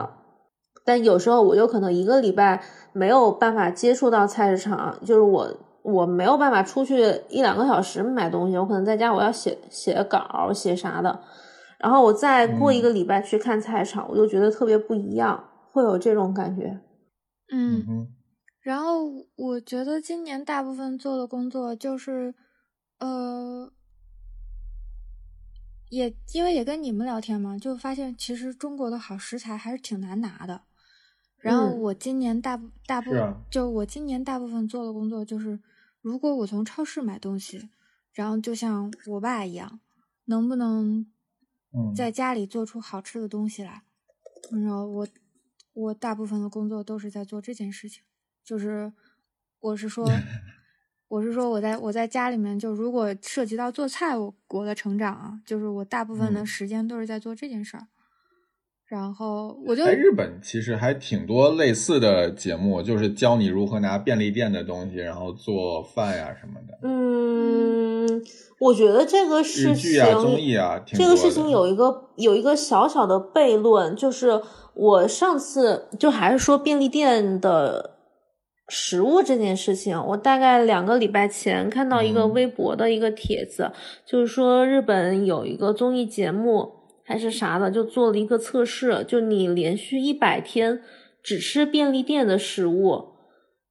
[0.86, 2.62] 但有时候我有可能一个礼拜
[2.94, 5.46] 没有办法接触到菜市场，就是我
[5.82, 11.20] 我没有办法出去一两个小时买东西，我可能在家我要写写稿写啥的，
[11.76, 16.80] 然后我再过一个礼拜去看菜场，我就觉得特别不一样，会有这种感觉。
[17.54, 18.14] 嗯，
[18.60, 19.04] 然后
[19.36, 22.34] 我觉得今年大部分做的工作就是，
[22.98, 23.72] 呃。
[25.90, 30.62] 也因为也跟你们聊天嘛，就发现其实中国的好食材还是挺难拿的。
[31.38, 35.60] 然后我今年大部大部分就我今年大部分做的工作就是，
[36.00, 37.68] 如果我从超市买东西，
[38.12, 39.78] 然后就像我爸一样，
[40.24, 41.06] 能不能
[41.94, 43.84] 在家里做出好吃的东西来？
[44.50, 45.06] 然后我
[45.74, 48.02] 我大部分的工作都是在做这件事情，
[48.42, 48.92] 就是
[49.60, 50.08] 我是说
[51.08, 57.86] 我是说我在我在家里面就如果涉及到做菜，我我的成长啊，就是我大部分的时间都是在做这件事儿。
[58.86, 66.78] 然后我就在日本，其实还挺多类似的节目，就是教你如何拿便利店的东西，然后做饭呀什么的。
[66.82, 68.22] 嗯，
[68.60, 74.40] 我觉得这个事情，综艺啊，这个事情有一个有一个小小的悖论，就是
[74.74, 77.96] 我上次就还是说便利店的
[78.68, 83.72] 食物这件事情，我大概两个礼拜前看到一个微博的一个帖子，
[84.06, 86.72] 就是说日本有一个综艺节目。
[87.06, 90.80] 还是啥的，就做了一个测试，就你连续一百天
[91.22, 93.08] 只吃便利店的食物，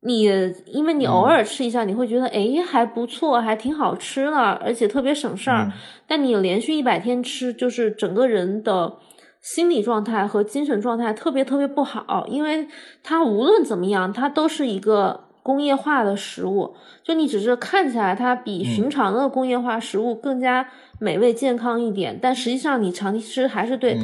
[0.04, 0.22] 你
[0.68, 5.74] 因为你偶尔吃一下，你会觉得哎还不错，还挺好吃的，而且特别省事儿。
[6.08, 8.98] 但你连续一百天吃，就是整个人的
[9.44, 12.68] 心理状态和精神状态特别特别不好，因为
[13.04, 16.74] 它无论怎么样，它都是一个工业化的食物。
[17.04, 20.68] 就你只是看起来它比寻常的工业化食物更加。
[21.00, 24.00] 美味健康一点，但实际上你长期吃还是对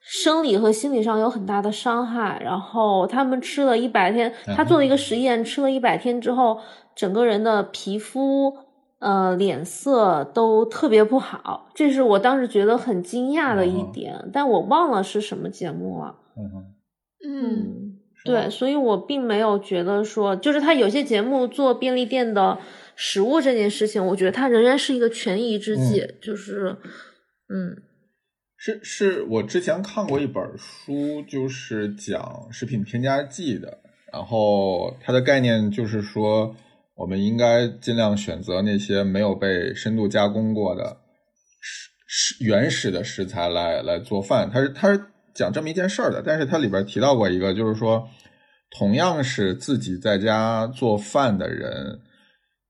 [0.00, 2.40] 生理和心理上有很大的伤害。
[2.42, 6.58] 然后他们吃了一百天，他做了一个实验，吃了一百天之后，
[6.96, 8.56] 整个人的皮肤、
[9.00, 11.70] 呃脸色都特别不好。
[11.74, 16.14] 这是我当时觉得很惊讶的一点，但我忘了是什么节目了。
[17.26, 22.56] 嗯，对，所以我并没有觉得说，就是他有些节目做便利店的
[22.94, 26.76] 食物这件事情，我觉得它仍然是一个权宜之计，就是
[27.48, 27.82] 嗯。
[28.62, 33.78] 是是我之前看过一本书，就是讲食品添加剂的，
[34.12, 36.54] 然后它的概念就是说，
[37.00, 40.98] 我们应该尽量选择那些没有被深度加工过的
[41.60, 44.50] 食食原始的食材来来做饭。
[44.52, 45.00] 它是它是
[45.34, 48.08] 讲这么一件事儿的，但是它里边提到过一个，就是说，
[48.70, 52.00] 同样是自己在家做饭的人，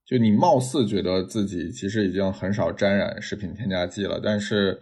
[0.07, 4.81] 就你貌似觉得自己其实已经很少沾染食品添加剂了，但是。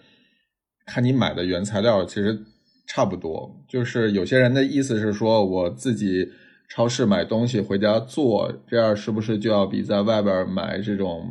[0.90, 2.46] 看你买的原材料其实
[2.86, 6.26] 差不多，就是有些人的意思是说，我自己
[6.68, 11.24] 超市买东西回家做，这样是不是就要比在外边买这种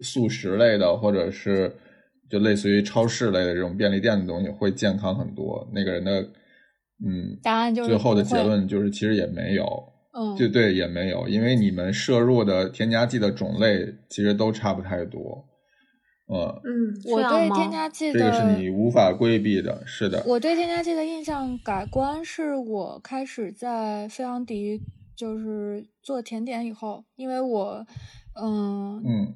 [0.00, 1.70] 速食类的，或者是
[2.28, 5.68] 就类似于超市类的这种便利店的东西会健康很多？
[5.72, 6.22] 那个人的
[7.04, 9.64] 嗯，答案就是最后的结论就是其实也没有，
[10.12, 15.44] 嗯，就对也没有，因为你们摄入的添加剂的种类其实都差不太多。
[16.64, 20.22] 嗯我对添加剂的这个是你无法规避的，是的。
[20.26, 24.80] 我对添加剂的印象改观是我开始在费昂迪
[25.16, 27.84] 就是做甜点以后，因为我，
[28.40, 29.34] 嗯嗯，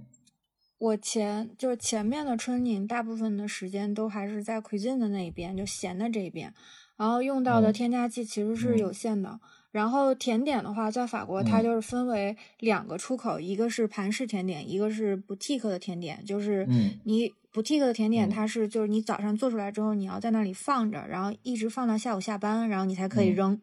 [0.79, 6.55] 我前就是前面的春宁大部分的时间都还是在 cuisine 的那一边，就咸的这一边，
[6.97, 9.41] 然后用到的添加剂其实是有限的。
[9.75, 16.25] 然后甜点的话，在法国它就是分为两个出口，一个是盘式甜点，一个是 boutique 的甜点。
[16.25, 16.65] 就是
[17.03, 23.61] 你 boutique 的甜点，它是就是你早上做出来之后，你要在那里放着，然后一直放到下午下班，然后你才可以扔。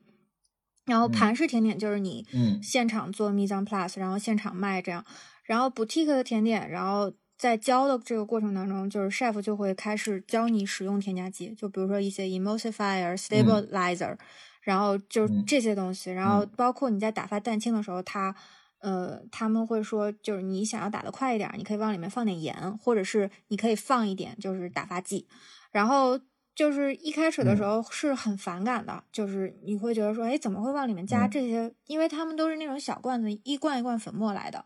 [0.85, 2.27] 然后盘式甜点就是你
[2.61, 5.05] 现场做 mise en place，然后现场卖这样。
[5.45, 14.17] 然后 boutique 的甜点，然后在教的这个过程当中，就是 chef 就会开始教你使用添加剂，就比如说一些 emulsifier、stabilizer。
[14.61, 18.35] 然后就这些东西，然后包括你在打发蛋清的时候，它
[18.79, 25.27] 呃他们会说，就是你想要打得快一点，你可以往里面放点盐，或者是你可以放一点就是打发剂。
[25.71, 26.19] 然后
[26.53, 31.73] 就是一开始的时候是很反感的，就是你会觉得说，哎，怎么会往里面加这些？
[31.87, 34.63] 因为他们都是那种小罐子，一罐一罐粉末来的。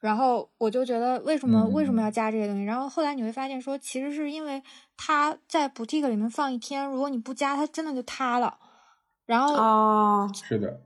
[0.00, 2.64] 然后我就觉得为什么为什么要加这些东西？
[2.64, 4.62] 然后后来你会发现说，其实是因为
[4.96, 8.58] 它在 boutique 里面放一天，如果你不加，它真的就塌了。
[9.26, 10.80] 然后哦，是的，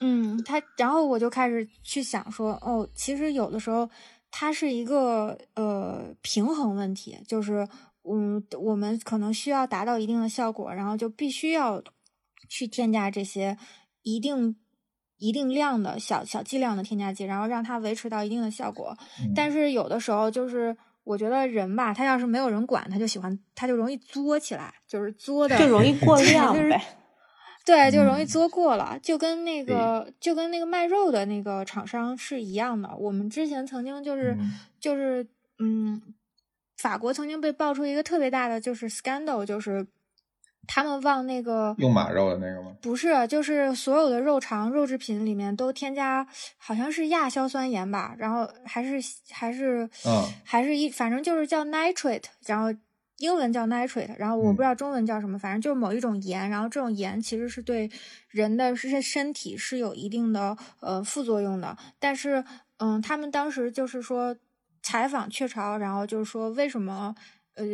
[0.00, 3.88] 嗯，他，然后我就开始去想说，哦，其实有的时候
[4.30, 7.66] 它是一个呃平衡问题，就是
[8.04, 11.82] 嗯，我们可能需要达到一定的效果，然后就必须要
[12.48, 13.56] 去添加这些
[14.02, 14.56] 一定
[15.18, 18.96] 一定量的小小剂量的添加剂，然后让它维持到一定的效果。
[19.34, 26.80] 但是有的时候就是我觉得人吧，他要是没有人管，他就喜欢，他就容易作起来，就是作的就容易过量呗。
[27.64, 32.90] 对，就容易作过了，就跟那个就跟那个卖肉的那个厂商是一样的。
[32.96, 34.36] 我们之前曾经就是
[34.80, 35.26] 就是
[35.58, 36.02] 嗯，
[36.76, 39.86] 法国曾经被爆出一个特别大的就是 scandal，就是
[40.66, 42.76] 他们往那个用马肉的那个吗？
[42.82, 46.26] 不是，就是所有的肉肠肉制品里面都添加
[46.58, 49.00] 好像是亚硝酸盐吧，然后还是
[49.30, 52.76] 还是嗯，还是一反正就是叫 nitrate，然后。
[53.22, 57.88] 英文叫 nitrate，然后我不知道中文叫什么，反正就是某一种盐，然后这种盐其实是对
[58.30, 61.76] 人的身身体是有一定的呃副作用的。
[62.00, 62.44] 但是，
[62.78, 64.36] 嗯，他们当时就是说
[64.82, 67.14] 采访雀巢，然后就是说为什么
[67.54, 67.64] 呃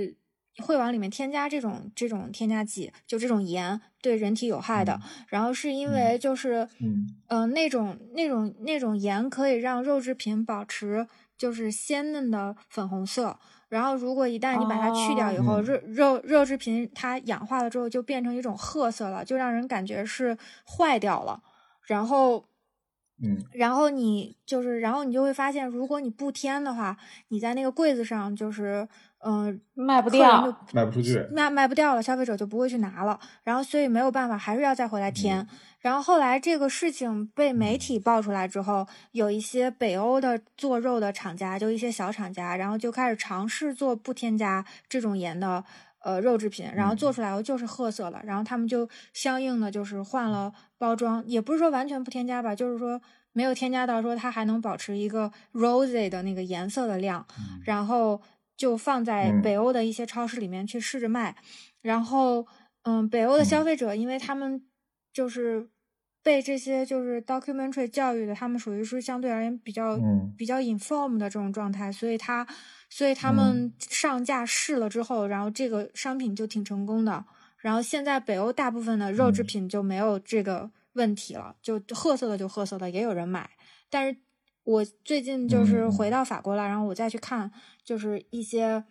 [0.58, 5.00] 会往里面添加这种这种添加剂，就这种盐对人体有害的。
[5.28, 11.06] 然后是因为就是嗯嗯那种那种那种盐可以让肉制品保持
[11.38, 13.38] 就是鲜嫩的粉红色。
[13.68, 21.42] 然后，如果一旦你把它去掉以后，肉肉肉制品它氧化了之后就变成一种褐色了，就让人感觉是坏掉了。
[21.86, 22.44] 然后，
[23.22, 26.96] 嗯，然后你就是，然后你就会发现，如果你不添的话，
[27.28, 28.88] 你在那个柜子上就是，
[29.24, 33.18] 嗯，卖不掉，卖不出去，卖卖不掉了，消费者就不会去拿了。
[33.42, 35.46] 然后，所以没有办法，还是要再回来添。
[35.80, 45.64] 然后后来这个事情被媒体爆出来之后，有一些北欧的做肉的厂家，就一些小厂家，然后就开始尝试做不添加这种盐的
[46.02, 53.00] 呃肉制品，然后做出来后就是褐色了，然后他们就相应的就是换了包装，也不是说完全不添加吧，就是说
[53.32, 57.24] 没有添加到说它还能保持一个 rosy 的那个颜色的量，
[57.64, 58.20] 然后
[58.58, 61.34] 就放在北欧的一些超市里面去试着卖，
[61.80, 62.46] 然后
[62.82, 64.62] 嗯，北欧的消费者因为他们。
[65.10, 65.68] 就是
[66.22, 69.98] 被这些就是 documentary 教育的，他们属于是相对而言比较
[70.36, 72.46] 比较 inform 的这种状态，所以他
[72.88, 77.24] 所以他们上架试了之后，然后这个商品就挺成功的。
[77.56, 83.50] 然后现在北欧大部分的肉制品就没有这个问题了，就褐色的就褐色的，也有人买。
[83.90, 84.16] 但是
[84.68, 87.50] 我最近就是回到法国了，然后我再去看，
[87.82, 88.84] 就是一些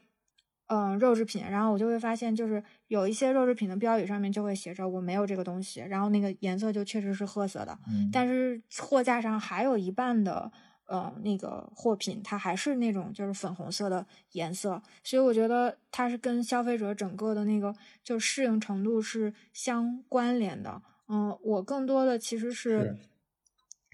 [0.66, 7.78] 嗯肉制品，然后我就会发现，就是有一些肉制品的标语上面就会写着我没有这个东西，然后那个颜色就确实是褐色的，
[8.12, 10.52] 但是货架上还有一半的。
[10.90, 20.82] 呃，那个货品它还是那种就是粉红色的颜色，所以我觉得它是跟消费者整个的那个就适应程度是相关联的。
[21.10, 22.96] 嗯，我更多的其实是，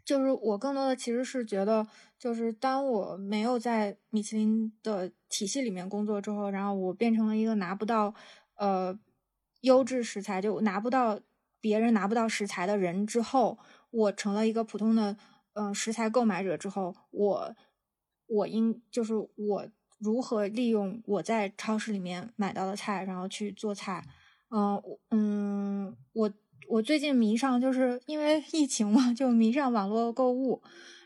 [0.06, 1.88] 就是我更多的其实是觉得，
[2.20, 8.14] 就是当我没有在米其林的体系里面工作之后，然后我变成了一个拿不到
[8.56, 8.97] 呃
[9.62, 11.20] 优质食材，就拿不到
[11.62, 13.58] 别人拿不到食材的人之后，
[13.91, 15.16] 我成了一个普通的。
[15.56, 17.56] 嗯，食材购买者之后，我
[18.26, 19.68] 我应就是我
[19.99, 24.04] 如何利用我在超市里面买到的菜，然后去做菜。
[24.49, 24.82] 嗯
[25.12, 26.34] 嗯，我
[26.68, 30.61] 我最近迷上，就是因为疫情嘛，就迷上网络购物，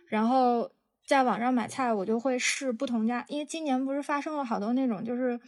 [0.08, 0.72] 然后
[1.06, 5.40] 在网上买菜，我就会试不同家，因为今年不是发生了好多那种，就是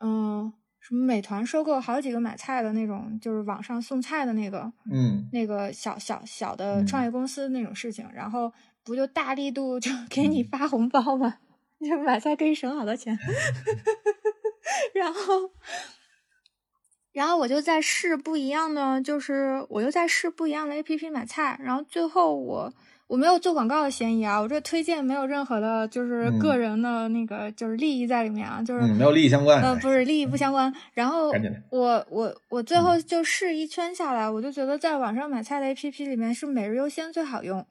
[0.00, 0.52] 嗯。
[0.80, 8.50] 什么美团收购好几个买菜的那种，就是网上送菜的那个，嗯，那个小小小的创业公司那种事情，然后
[8.84, 11.40] 不就大力度就 给你发红包嘛？
[11.84, 13.18] 就买菜可以省好多钱。
[14.94, 15.50] 然后，
[17.18, 22.72] 然后我就在试不一样的，就是我又在试不一样的 A P P 买菜，然后最后我。
[23.08, 30.70] 我没有做广告的嫌疑啊，我这推荐没有任何的，就是个人的那个就是利益在里面啊，就是没有利益相关，呃，不是利益不相关。
[30.92, 31.32] 然后
[31.70, 37.64] 我我我最后就试一圈下来，我就觉得在网上买菜的 A P P 里面是每日优先最好用，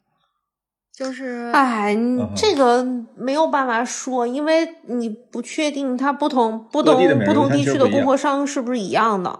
[0.97, 1.95] 就是哎，
[2.35, 2.83] 这个
[3.15, 9.39] 没有办法说，因为你不确定它不同不同不同地区的供货商是不是一样的。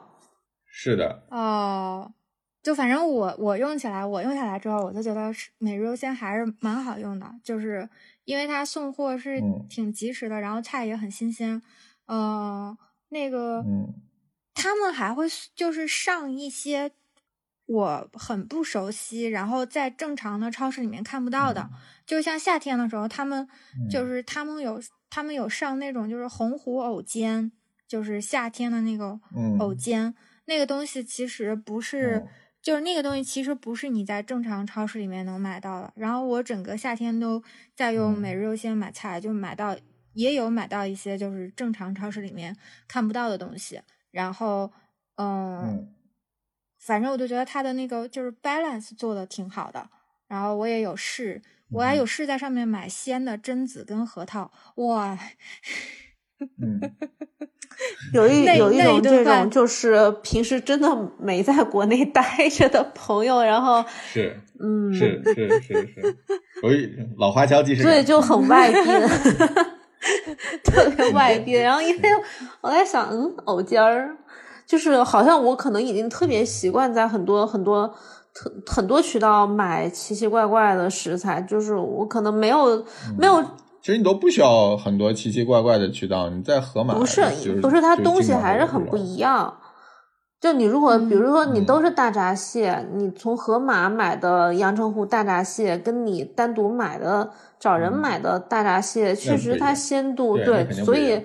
[0.68, 1.24] 是的。
[1.32, 2.14] 哦。
[2.62, 7.90] 就反正我我用起来，我用下来之后，我就觉得是每日优鲜还是蛮好用的，就是
[8.26, 11.60] 因为它送货是挺及时的，然后菜也很新鲜。
[12.06, 12.78] 呃，
[13.10, 13.64] 那个，
[14.54, 16.92] 他们还会就是上一些
[17.68, 21.70] 我很不熟悉，然后在正常的超市里面看不到的，
[22.06, 23.48] 就像夏天的时候，他们
[23.90, 27.52] 就是他们有他们有上那种就是红湖藕尖，
[27.88, 29.20] 就是夏天的那个
[29.60, 30.16] 藕尖，
[30.46, 32.26] 那个东西其实不是。
[32.60, 35.94] 就是那个东西，其实不是你在正常超市里面能买到的。
[35.96, 37.42] 然后我整个夏天都
[37.74, 39.78] 在用每日优鲜买菜，就买到
[40.12, 42.54] 也有买到一些就是正常超市里面
[42.86, 43.80] 看不到的东西。
[44.12, 44.70] 然后，
[45.16, 45.88] 嗯，
[46.88, 49.88] 反正我就觉得它的那个就是 balance 做的挺好的。
[50.28, 55.18] 然后我也有试，我还有试在上面买鲜的榛子跟核桃，哇。
[56.62, 56.80] 嗯，
[58.14, 63.84] 有一有一种这种，就是平时真的没在国内 待着的朋友，然后
[64.14, 66.18] 是，嗯，是是是是，
[66.62, 68.80] 有一老华侨即视对，就很外 地，
[70.64, 71.54] 特别外地。
[71.54, 72.10] 然后因为
[72.62, 74.16] 我在想，嗯，藕尖儿，
[74.68, 77.88] 就是好像我可能已经特别习惯在很多很多
[78.34, 82.86] 特很多渠道买奇奇怪怪的食材，就是我可能没有
[83.18, 83.42] 没有。
[83.82, 87.22] 其实你都不需要很多奇奇怪怪的渠道，你在盒马不是
[87.62, 89.58] 不是，它东西还是很不一样。
[90.42, 101.24] 就你如果比如说你都是大闸蟹，你从盒马买的阳澄湖大闸蟹，跟你单独买的找人买的大闸蟹，确实它鲜度对，所以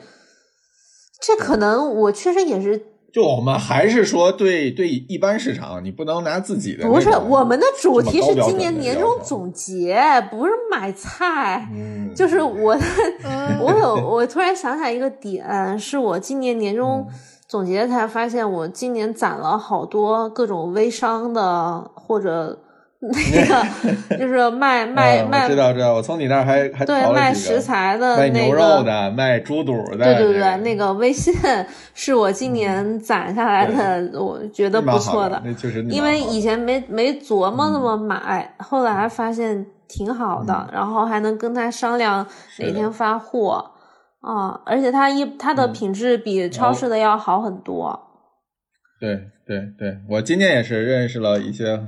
[1.21, 2.92] 这可能我确实也是。
[3.13, 6.89] 就我们还是说，对对一般市场，你不能拿自己的。
[6.89, 11.69] 不是，我们的主题是今年年终总结，不是买菜。
[11.75, 12.75] 嗯，就是我，
[13.61, 17.07] 我有，我突然想起来一个点，是我今年年终
[17.47, 22.59] 总结才发现，我今年攒了好多各种微商的或者。
[23.03, 31.35] 那个就是卖卖 卖，知道知道，我从你那儿还还对卖食材的，卖牛肉的，卖猪肚的，对对对，那个微信
[31.95, 42.25] 是我今年攒下来的，我觉得不错的，那确实，因为以前没没琢磨那么买，后来发现挺好的，然后还能跟他商量
[42.61, 43.73] 哪天发货
[44.21, 47.99] 啊，而且他一他的品质比超市的要好很多。
[49.01, 51.81] 对对对，我今年也是认识了一些。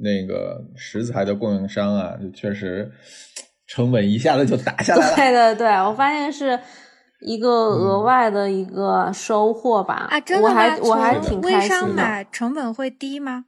[0.00, 2.90] 那个食材的供应商啊，就确实
[3.66, 5.14] 成本一下子就打下来了。
[5.16, 6.58] 对对对，我发现是
[7.20, 10.08] 一个额外的一个收获吧。
[10.10, 10.54] 啊，真的吗？
[10.54, 12.26] 我还我还挺开心的。
[12.32, 13.44] 成本会低吗？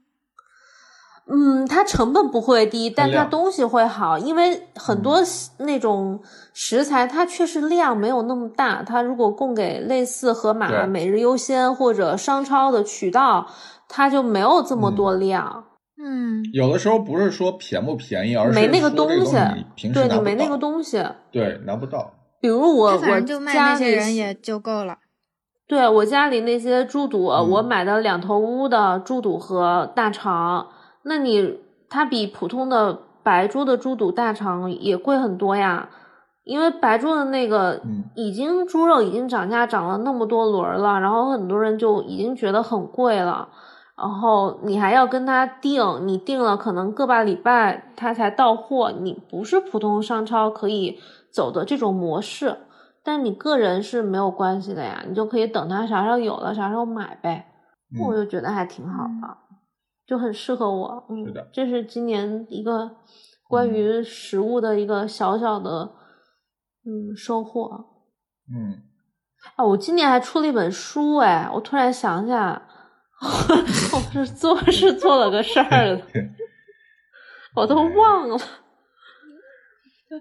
[1.24, 5.22] 嗯，它成本不会低，但它东西会好，因为很多
[5.59, 6.20] 那种
[6.53, 8.82] 食材它确实量没有那么大。
[8.82, 13.46] 它如果供给类似盒马、每日优鲜或者商超的渠道，
[13.88, 15.64] 它就没有这么多量。
[15.66, 15.71] 嗯，
[16.53, 19.36] 有的时候不是说便不便宜，而是没那个东西，
[19.76, 22.12] 平时对你没那个东西，对，拿不到。
[22.40, 24.99] 比如我我家那些里人也就够了。
[25.68, 30.66] 对我家里那些猪肚，嗯我买的两头乌的猪肚和大肠，
[31.05, 35.88] 那你它比普通的白猪的猪肚大肠也贵很多呀，
[36.43, 43.49] 因为白猪的那个嗯已经猪肉已经涨价涨了那么多轮儿了，然后很多人就已经觉得很贵了，
[43.97, 50.99] 然后你还要跟他订，你订了可能个把礼拜他才到货，你不是普通商超可以
[51.30, 52.59] 走的这种模式。
[53.05, 57.49] 但你个人是没有关系的呀，你就可以等他啥时候有了啥时候买呗。
[58.01, 59.36] 我嗯，就觉得还挺好的，
[60.07, 61.05] 就很适合我。
[61.11, 62.90] 嗯，是这是今年一个
[63.49, 65.93] 关于食物的一个小小的
[66.86, 67.84] 嗯收获。
[68.49, 68.82] 嗯，
[69.57, 72.62] 啊，我今年还出了一本书，哎，我突然想起来，
[73.94, 76.02] 我是做是做了个事儿的，
[77.54, 78.36] 我都忘了，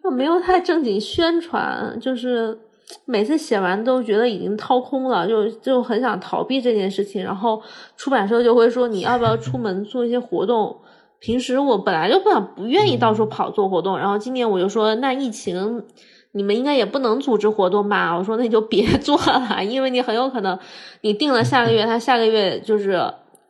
[0.04, 2.60] 我没有太正经宣传，就是
[3.06, 7.62] 每次写完都觉得已经掏空了，就就很想逃避这件事情，然后
[7.98, 10.80] 出版社就会说你要不要出门做一些活动。
[11.20, 15.86] 平时我本来就不想不愿意到处跑做活动，然后今年我就说那疫情。
[16.34, 18.16] 你们应该也不能组织活动吧？
[18.18, 20.58] 我说那就别 做了，因为你很有可能
[21.02, 23.02] 你定了下个月，他下个月就是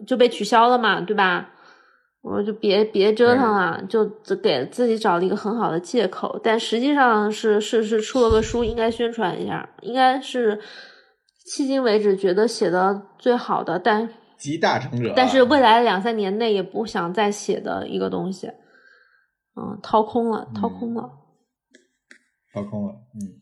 [0.08, 1.50] 就被取消了嘛，对吧？
[2.24, 6.40] 我说就别别折腾了，就只给自己找了一个很好的借口。
[6.44, 10.60] 但实际上是是是出了个书，应该宣传一下，应该是
[11.52, 14.08] 迄今为止觉得写的最好的，但
[14.38, 15.14] 集大成者啊。
[15.16, 18.48] 但是未来两三年内也不想再写的一个东西，
[19.56, 21.10] 嗯，掏空了，掏空了，
[22.54, 23.41] 掏空了，嗯，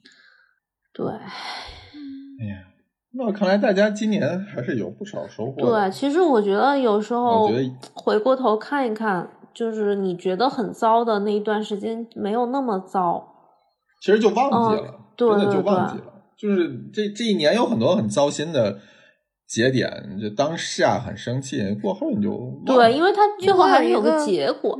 [0.94, 1.08] 对。
[1.08, 2.64] 哎呀，
[3.12, 5.90] 那看来大家今年还是有不少收获的。
[5.90, 13.36] 对，其实我觉得有时候我觉得回过头看一看，就是你觉得很糟的那一段时间没有那么糟。
[14.02, 16.14] 其实就忘记了，嗯对真的就忘记了。
[16.38, 18.80] 就是这这一年有很多很糟心的
[19.46, 24.80] 节点，就当下很生气，过后你就忘了对，因为它最后还是有个结果。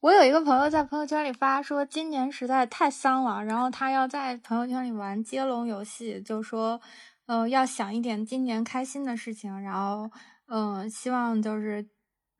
[0.00, 6.80] 我有一个朋友在朋友圈里发说，今年实在太丧了，然后他要在朋友圈里玩接龙游戏，就说，
[7.26, 10.08] 呃，要想一点今年开心的事情，然后，
[10.46, 11.84] 嗯、希望就是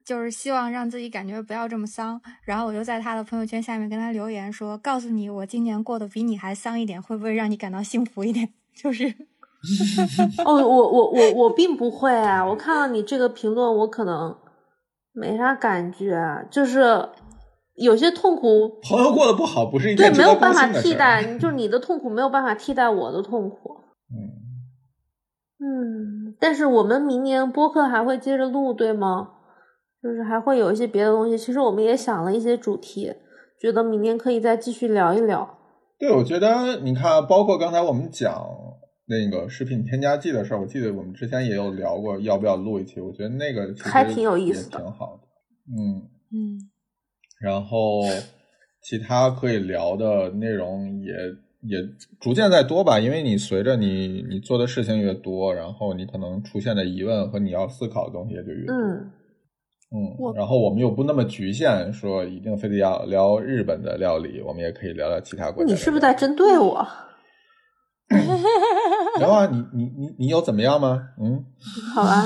[0.05, 2.21] 就是希望让自己感觉不要这么丧。
[2.45, 8.49] 然后我就在他的朋友圈下面跟他留言说，告诉你我今年过得比你还丧一点，会不会让你感到幸福一点？
[8.73, 9.05] 就是
[10.47, 12.47] 哦，我我我我并不会啊！
[12.47, 14.39] 我看到你这个评论，我可能
[15.13, 17.09] 没啥感觉，啊就是
[17.79, 20.67] 有些痛苦，朋友过得不好，不是一对，件值得没有办法。
[20.81, 23.77] 替代，就是你的痛苦没有办法替代我的痛苦。
[24.11, 24.19] 嗯，
[25.61, 29.31] 嗯，但是我们明年播客还会接着录，对吗？
[30.03, 31.37] 就是还会有一些别的东西。
[31.37, 33.13] 其实我们也想了一些主题，
[33.61, 35.59] 觉得明年可以再继续聊一聊。
[35.99, 38.47] 对，我觉得你看，包括刚才我们讲
[39.07, 43.01] 那个食品添加剂的事儿，我记得我们之前也有聊过，要不要录一期？
[43.01, 45.29] 我觉得那个还挺有意思的挺好的。
[45.77, 46.71] 嗯，嗯
[47.41, 48.03] 然后
[48.83, 51.13] 其他可以聊的内容也
[51.63, 51.79] 也
[52.21, 58.75] 逐渐在多吧，因为你随着你你做的事情越多，然后你可能出现的疑问和你要思考的东西也就越多。
[58.75, 59.13] 嗯，
[59.91, 65.71] 嗯然后我们又不那么局限，说一定非得要聊日本的料理，我们也可以聊聊其他国家。
[65.71, 66.87] 你是不是在针对我？
[69.19, 69.47] 聊啊？
[69.47, 71.09] 你你你你有怎么样吗？
[71.21, 71.45] 嗯
[71.95, 72.23] 好吧，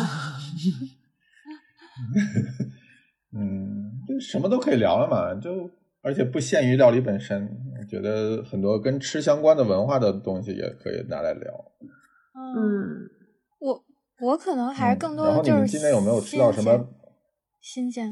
[1.98, 2.14] 嗯，
[2.60, 2.61] 就
[4.22, 5.68] 什么都可以聊了嘛，就
[6.02, 7.48] 而且不限于料理本身，
[7.78, 11.52] 我觉得很多跟吃相关的文化的东西也可以拿来聊。
[12.34, 13.10] 嗯，
[13.58, 13.84] 我
[14.20, 16.88] 我可能还更多然后你的就是们今天有没有吃到什么？
[17.60, 18.08] 新鲜？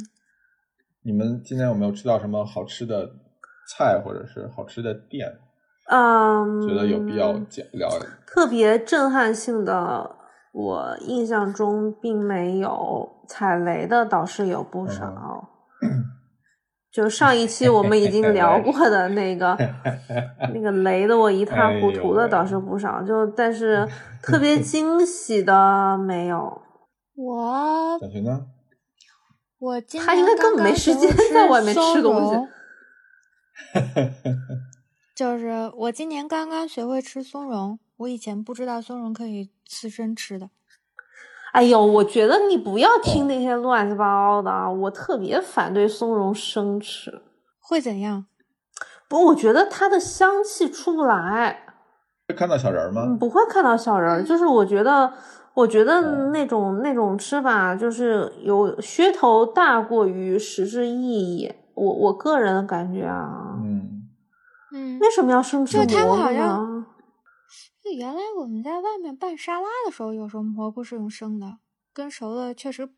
[1.02, 3.08] 你们今天有没有吃到什么好吃的
[3.68, 5.38] 菜，或者是好吃的店？
[5.90, 8.06] 嗯，觉得有必要讲聊一聊。
[8.26, 10.16] 特别震撼性的，
[10.52, 13.18] 我印象中并没有。
[13.30, 15.48] 踩雷的倒是有不少。
[16.90, 19.56] 就上一期我们已经聊过的那个
[20.52, 23.88] 那个雷的我一塌糊涂的倒是不少，就但是
[24.22, 26.60] 特别 惊喜的没有。
[27.14, 28.46] 我小徐呢？
[29.58, 32.48] 我今他应该根本没时间在外面吃东西。
[35.14, 40.48] 就是我今年刚刚学会吃松茸，我以前不知道松茸可以刺身吃的。
[41.52, 47.22] 哎呦，我觉得你不要听那些乱七八糟的，我特别反对松茸生吃。
[47.60, 48.26] 会怎样？
[49.08, 51.66] 不，我觉得它的香气出不来。
[52.28, 53.16] 会看到小人吗？
[53.18, 55.12] 不会看到小人，就是我觉得
[55.54, 61.52] 我我觉得嗯那种、那种吃法就是有噱头大过于实质意义。
[61.74, 64.02] 我我个人的感觉啊，嗯，
[64.72, 66.38] 嗯，为什么要生吃就他们蘑菇好像
[66.78, 66.79] 呢？
[67.82, 71.58] 就原来我们在外面拌沙拉的时候，有时候蘑菇是用生的，
[71.92, 72.88] 跟熟的确实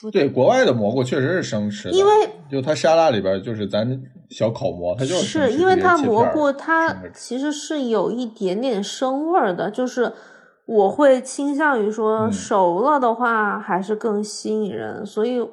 [0.00, 2.12] 不对，国外的蘑菇确实是生吃的，因为
[2.50, 10.12] 就它沙拉里边就是咱小烤蘑，它就是是因为它蘑菇它其实是有一点点生味儿的，就是
[10.66, 12.32] 我会倾向于说嗯。
[12.32, 15.48] 熟了的话还是更吸引人，所以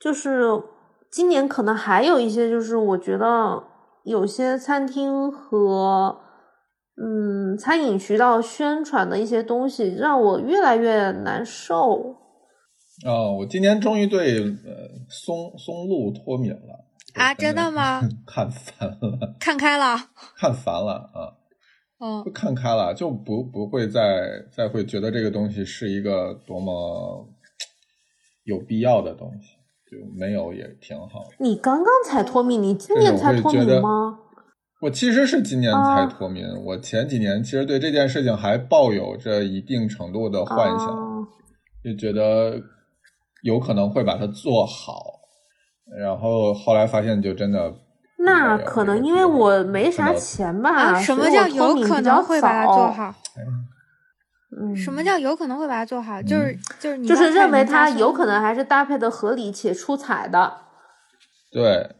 [0.00, 0.62] 就是
[1.10, 3.64] 今年可能还有一些就是我觉得
[4.04, 6.18] 有些餐厅和
[7.00, 12.16] 嗯餐饮渠道宣传的一些东西让我越来越难受。
[13.06, 14.48] 啊、我今年终于对呃
[15.08, 16.84] 松松露脱敏了
[17.14, 17.70] 啊，真的？
[17.70, 18.00] 吗？
[18.26, 19.96] 看烦了，看开了，
[20.36, 21.34] 看烦了啊！
[22.00, 27.28] 嗯就看开了，就不不会再再会觉得这个东西是一个多么
[28.44, 29.48] 有必要的东西，
[29.90, 31.24] 就没有也挺好。
[31.38, 34.18] 你刚刚才脱敏，你今年才脱敏吗？
[34.80, 41.26] 我其实是今年才啊脱敏，我前几年其实对这件事情还抱有着一定程度的幻想，哦
[41.84, 42.60] 就觉得
[43.42, 45.20] 有可能会把它做好，
[45.98, 47.74] 然后后来发现就真的
[48.18, 50.70] 那可能因为我没啥钱吧。
[50.70, 52.90] 啊，什么叫有可能会把它做？
[52.92, 53.14] 好？
[54.60, 56.20] 嗯，什么叫有可能会把它做好？
[56.22, 60.52] 就是就是你就是认为它有可能还是搭配的合理且出彩的。
[61.50, 61.96] 对。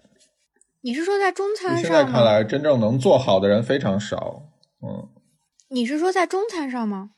[0.89, 2.11] 你是说在中餐现在上？
[2.11, 4.45] 看来，真正能做好的人非常少。
[4.83, 5.07] 嗯，
[5.69, 7.11] 你是说在中餐上吗？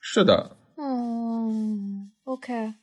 [0.00, 2.74] 是的，嗯，OK，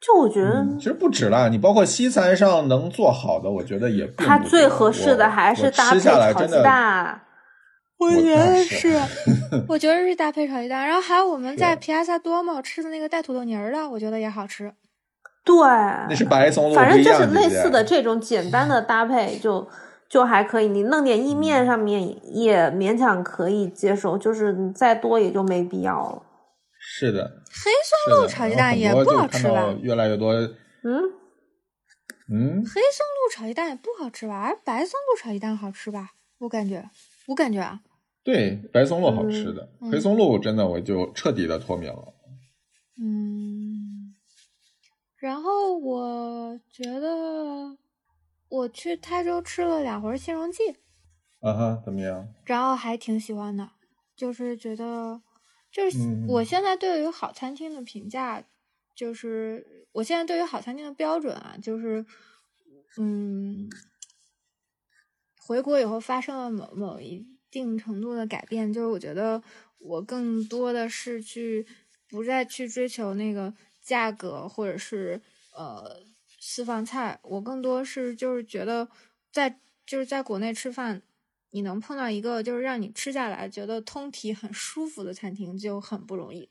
[0.00, 7.20] 就我觉得其实不止啦，你包括西餐上能做好的，我觉得也并不它最合适的还是搭配炒鸡蛋。
[7.98, 8.98] 我觉得是是，
[9.68, 14.72] 我觉得是搭配炒鸡蛋，然后还有我们在皮亚萨多莫吃的那个带土豆泥儿的，我觉得也好吃。
[15.48, 15.56] 对，
[16.10, 19.66] 那是白松露反正就是类似的这种简单的搭配就
[20.06, 20.68] 就还可以。
[20.68, 26.22] 你弄点意面上面也勉强可以接受，就是你再多也就没必要了。
[26.78, 27.70] 是的，黑
[28.10, 29.74] 松露炒鸡蛋也不好吃吧？
[29.80, 30.52] 越来越多，嗯，
[32.30, 34.42] 嗯，黑松露炒鸡蛋也不好吃吧？
[34.42, 36.10] 而白松露炒鸡蛋好吃吧？
[36.40, 36.84] 我感觉，
[37.28, 37.80] 我感觉啊，
[38.22, 42.12] 对，白松露好吃的，嗯黑松露真的我就彻底的脱敏了。
[43.00, 43.97] 嗯，
[45.18, 47.76] 然后我觉得
[48.48, 50.70] 我去台州吃了两回新荣记，
[51.40, 52.32] 啊哈，怎么样？
[52.44, 53.70] 然后还挺喜欢的，
[54.14, 55.20] 就是觉得，
[55.72, 58.44] 就是嗯我现在对于好餐厅的评价，
[58.94, 62.06] 就是我现在对于好餐厅的标准啊，就是，
[62.96, 63.68] 嗯，
[65.46, 69.42] 回国以后发生了某某一定程度的改变，就是我觉得
[69.78, 71.66] 我更多的是去
[72.08, 73.52] 不再去追求那个
[73.88, 75.18] 价格或者是
[75.56, 75.96] 呃
[76.38, 78.86] 私房菜，我更多是就是觉得
[79.32, 81.00] 在就是在国内吃饭，
[81.52, 86.50] 你能碰到一个就是让你吃下来觉得通体很舒服的餐厅就很不容易。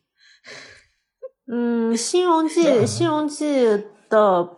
[1.46, 3.68] 嗯，新荣记，新荣记
[4.10, 4.58] 的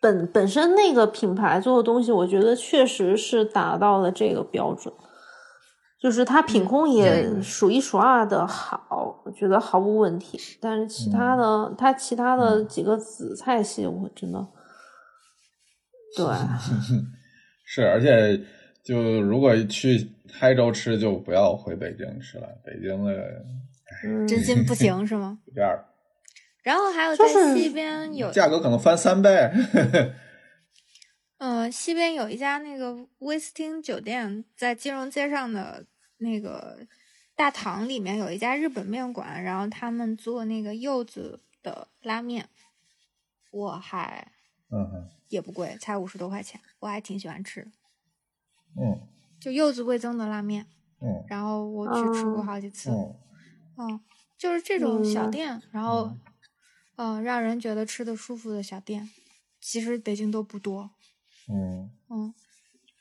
[0.00, 4.92] 本本身那个品牌做的东西，我觉得确实是达到了这个标准，
[6.02, 10.36] 就是它品控也数一数二的好，我觉得毫无问题。
[10.60, 14.44] 但是其他的，它其他的几个子菜系，我真的，
[16.16, 16.26] 对，
[17.64, 18.44] 是，而且
[18.82, 23.12] 就如果去台州吃，就不要回北京吃了，北京的
[24.04, 25.38] 嗯，真心不行是吗？
[25.46, 25.84] 有点儿
[26.64, 29.30] 然后还有在西边有，价格可能翻三倍。
[31.38, 35.84] 嗯、西边有一家那个威斯汀酒店，在金融街上的
[36.22, 36.86] 那个
[37.36, 42.48] 大堂里面有一家日本面馆，然后他们做那个柚子的拉面，
[43.50, 44.32] 我还
[44.70, 47.70] 嗯，也不贵，才五十多块钱，我还挺喜欢吃，
[48.76, 49.08] 嗯。
[49.40, 50.66] 就柚子味增的拉面，
[51.00, 53.16] 嗯然后我去吃过哦好几次，嗯，
[53.76, 54.00] 嗯，
[54.38, 56.16] 就是这种小嗯店，然后，
[56.94, 59.10] 嗯、让人觉得吃的舒服的小店，
[59.60, 60.90] 其实北京都不多。
[61.48, 62.32] 嗯，嗯，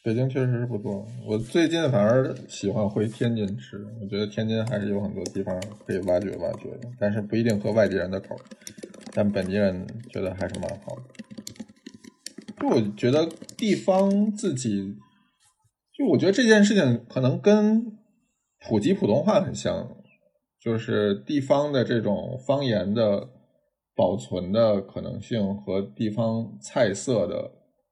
[0.04, 1.06] 北京确实是不多。
[1.28, 8.36] 我最近反而喜欢回天津吃，我觉得天津还是有很多地方可以挖掘挖掘的，但是不一定合外地人的口，
[9.14, 11.04] 但本地人觉得还是蛮好的。
[12.60, 14.96] 就我觉得地方自己，
[15.96, 17.86] 就我觉得这件事情可能跟
[18.68, 19.98] 普及普通话很像，
[20.60, 23.30] 就是地方的这种方言的
[23.96, 27.52] 保存的可能性和地方菜色的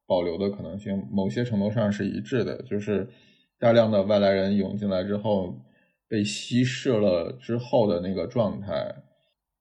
[0.10, 2.60] 保留的可能性，某些程度上是一致的。
[2.64, 3.08] 就是
[3.60, 5.54] 大量的外来人涌进来之后，
[6.10, 8.96] 被稀释了之后的那个状态，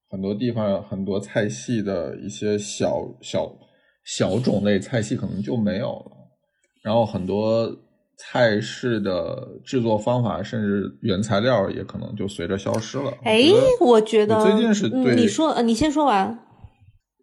[0.09, 3.53] 很多地方很多菜系的一些小小
[4.03, 6.13] 小种类菜系可能就没有了，
[6.83, 7.71] 然后很多
[8.17, 13.13] 菜式的制作方法甚至原材料也可能就随着消失了。
[13.23, 13.43] 哎，
[13.81, 16.47] 我觉得我最近是对嗯你说，呃，你先说完。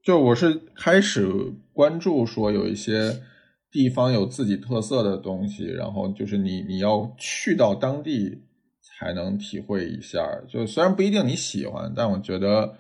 [0.04, 1.28] 就我是开始
[1.76, 3.22] 关注说有一些
[3.70, 8.44] 地方有自己特色的东西，然后就是你你要去到当地
[8.82, 10.26] 才能体会一下。
[10.48, 12.76] 就虽然不一定你喜欢，但我觉得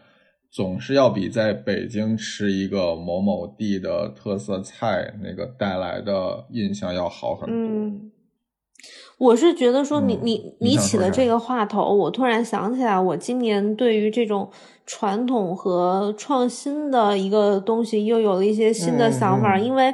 [0.49, 8.14] 总是要比在北京吃一个某某地的特色菜那个带来的印象要好很多。
[9.17, 11.39] 我是觉得说你嗯你你起了这个？
[11.39, 14.49] 话头，我突然想起来，我今年对于这种
[14.85, 19.63] 传统和创新的一个东西又有了一些新的嗯想法，嗯。
[19.63, 19.93] 因为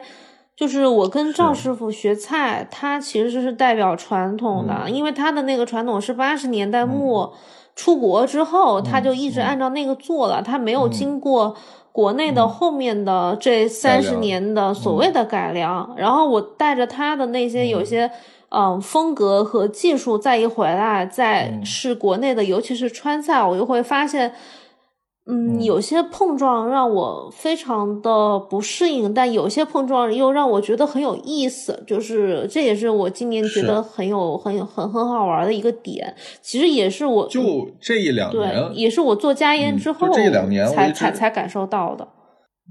[0.55, 4.91] 就是我跟赵师傅学菜，他其实是代表传统的，嗯。
[4.93, 7.33] 因为他的那个传统是八十年代末。
[7.73, 9.45] 出国之后，他就一直嗯。
[9.45, 10.91] 按照那个做了，他没有嗯。
[10.91, 11.55] 经过
[11.91, 12.49] 国内的嗯。
[12.49, 15.93] 后面的这三十年的所谓的改良。
[15.95, 18.11] 然后我带着他的那些有些
[18.51, 24.33] 嗯风格和技术再一回来，再嗯试国内的，尤其是川菜，我就会发现。
[25.27, 36.15] 嗯，嗯有些碰撞让我非常的不适应，但有些碰撞又让我觉得很有意思，就是这也是我今年觉得很有很有很很好玩的一个点。
[36.41, 42.07] 其实也是我就这一两对，年，也是我做家研嗯之后就这两年才才才感受到的。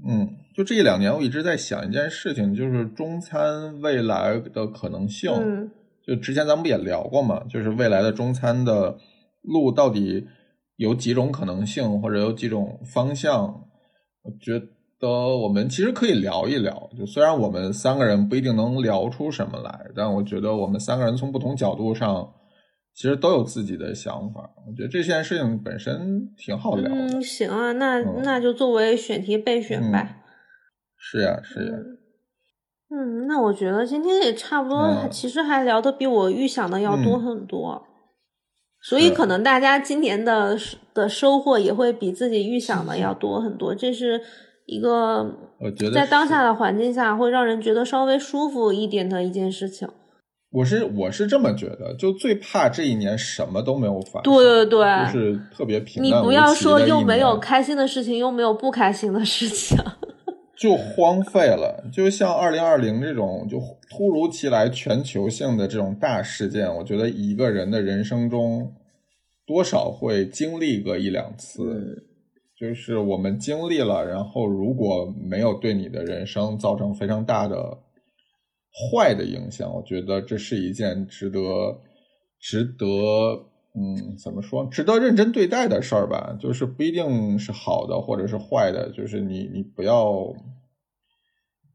[0.05, 0.27] 嗯，
[0.61, 5.31] 就这一两年，我一直在想一件事情，就是中餐未来的可能性。
[5.33, 5.71] 嗯
[6.05, 8.97] 就之前咱们不也聊过嘛，就是未来的中餐的
[9.43, 10.27] 路到底
[10.75, 13.63] 有几种可能性，或者有几种方向？
[14.23, 14.59] 我觉
[14.99, 16.89] 得我们其实可以聊一聊。
[16.97, 22.33] 就虽然我们三个人不一定能聊出什么来，但我觉得我们三个人从不同角度上，
[22.95, 24.49] 其实都有自己的想法。
[24.67, 26.95] 我觉得这件事情本身挺好聊的。
[26.95, 30.20] 嗯，行啊，那、嗯那就作为选题备选呗。
[31.03, 31.73] 是呀，是呀。
[32.93, 37.87] 嗯，那我觉得今天也差不多，嗯其实还聊的比我预想的要多嗯很多。
[38.83, 40.57] 所以可能大家今年的
[40.93, 44.19] 的收获也会比自己预想的要多很多，这是
[44.65, 45.23] 一个
[45.59, 49.87] 我觉得在当下的环境下会让人觉得稍微舒服一点的一件事情。
[50.51, 59.77] 我是我是这么觉得，就最怕这一年什么都没有发生，对对对就是特别平淡你不要说又没有开心的事情，又没有不开心的事情。
[60.61, 61.89] 就荒废了。
[61.91, 63.59] 就像二零二零这种就
[63.89, 68.71] 突如其来全球性的这种大事件，我觉得一个人的人生中
[69.47, 72.07] 多少会经历个一两次。
[72.55, 77.79] 就是我们经历了，然后如果没有对你的人生造成非常大的
[78.71, 81.39] 坏的影响，我觉得这是一件值得
[82.39, 82.85] 值得
[83.73, 86.35] 嗯怎么说，值得认真对待的事儿吧。
[86.39, 90.33] 就是不一定是好的或者是坏的，就是你你不要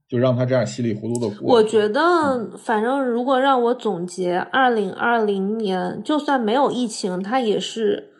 [0.08, 1.54] 就让他这样稀里糊涂的过。
[1.54, 8.10] 我觉得，反正如果让我总结，二零二零年就算没有疫情，它也是，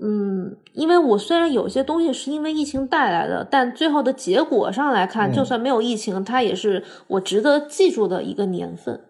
[0.00, 9.00] 嗯，因为我虽然有些东西是因为疫情带来的，但最后的结果上来看，嗯就算没有疫情，它也是我值得记住的一个年份。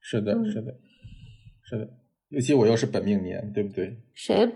[0.00, 0.72] 是的，嗯是的，
[1.64, 1.88] 是的。
[2.30, 3.96] 尤其我又是本命年，对不对？
[4.14, 4.46] 谁？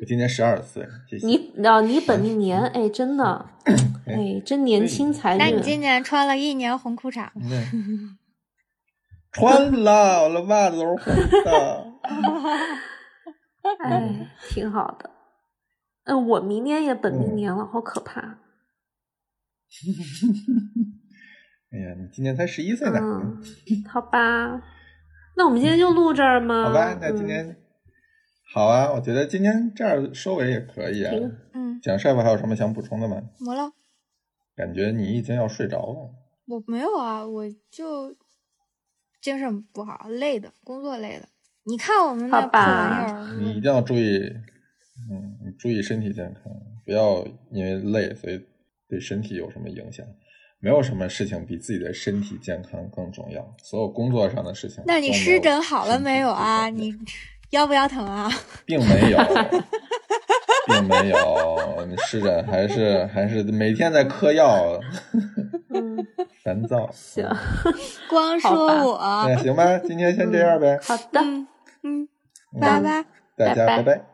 [0.00, 1.26] 我今年十二岁，谢谢。
[1.26, 3.48] 你啊，你本命年，哎，真的，
[4.06, 5.62] 哎，真年轻才那你。
[5.62, 8.18] 今年穿了一年红裤衩，嗯
[9.30, 11.14] 穿了，我的袜子都是红
[11.44, 11.92] 的。
[13.84, 15.10] 哎，挺好的。
[16.04, 18.20] 嗯、我明年也本命嗯年了，好可怕。
[21.70, 22.98] 哎呀，你今年才十一岁呢。
[22.98, 23.40] 嗯，
[23.86, 24.60] 好吧，
[25.38, 26.64] 那我们今天就录这儿吗？
[26.64, 27.56] 好吧，那今嗯天、
[28.52, 31.14] 好啊，我觉得今天这样收尾也可以啊。
[31.54, 33.22] 嗯，蒋帅傅还有什么想补充的吗？
[33.38, 33.70] 没了。
[34.56, 36.10] 感觉你已经要睡着了。
[36.48, 38.16] 我没有啊，我就
[39.22, 41.28] 精神不好，累的，工作累的。
[41.62, 44.18] 你看我们那破好吧玩意儿，你一定要注意，
[45.08, 46.52] 嗯，你注意身体健康，
[46.84, 48.44] 不要因为累所以
[48.88, 50.04] 对身体有什么影响。
[50.60, 53.54] 没有什么事情比自己的身体健康更重要。
[53.62, 56.68] 所有工作上的事情，那你湿疹好了没有啊？
[56.68, 56.94] 你
[57.50, 58.30] 腰不腰疼啊？
[58.66, 59.18] 并没有，
[60.66, 64.78] 并没有，你湿疹还是还是每天在嗑药，
[65.70, 66.06] 嗯，
[66.42, 66.90] 烦躁。
[66.92, 67.24] 行，
[68.10, 68.98] 光说我，
[69.28, 71.20] 那行吧，今天先这样呗，好的，
[71.82, 72.08] 嗯
[72.60, 73.04] 拜拜。
[73.36, 74.04] 大家拜拜拜拜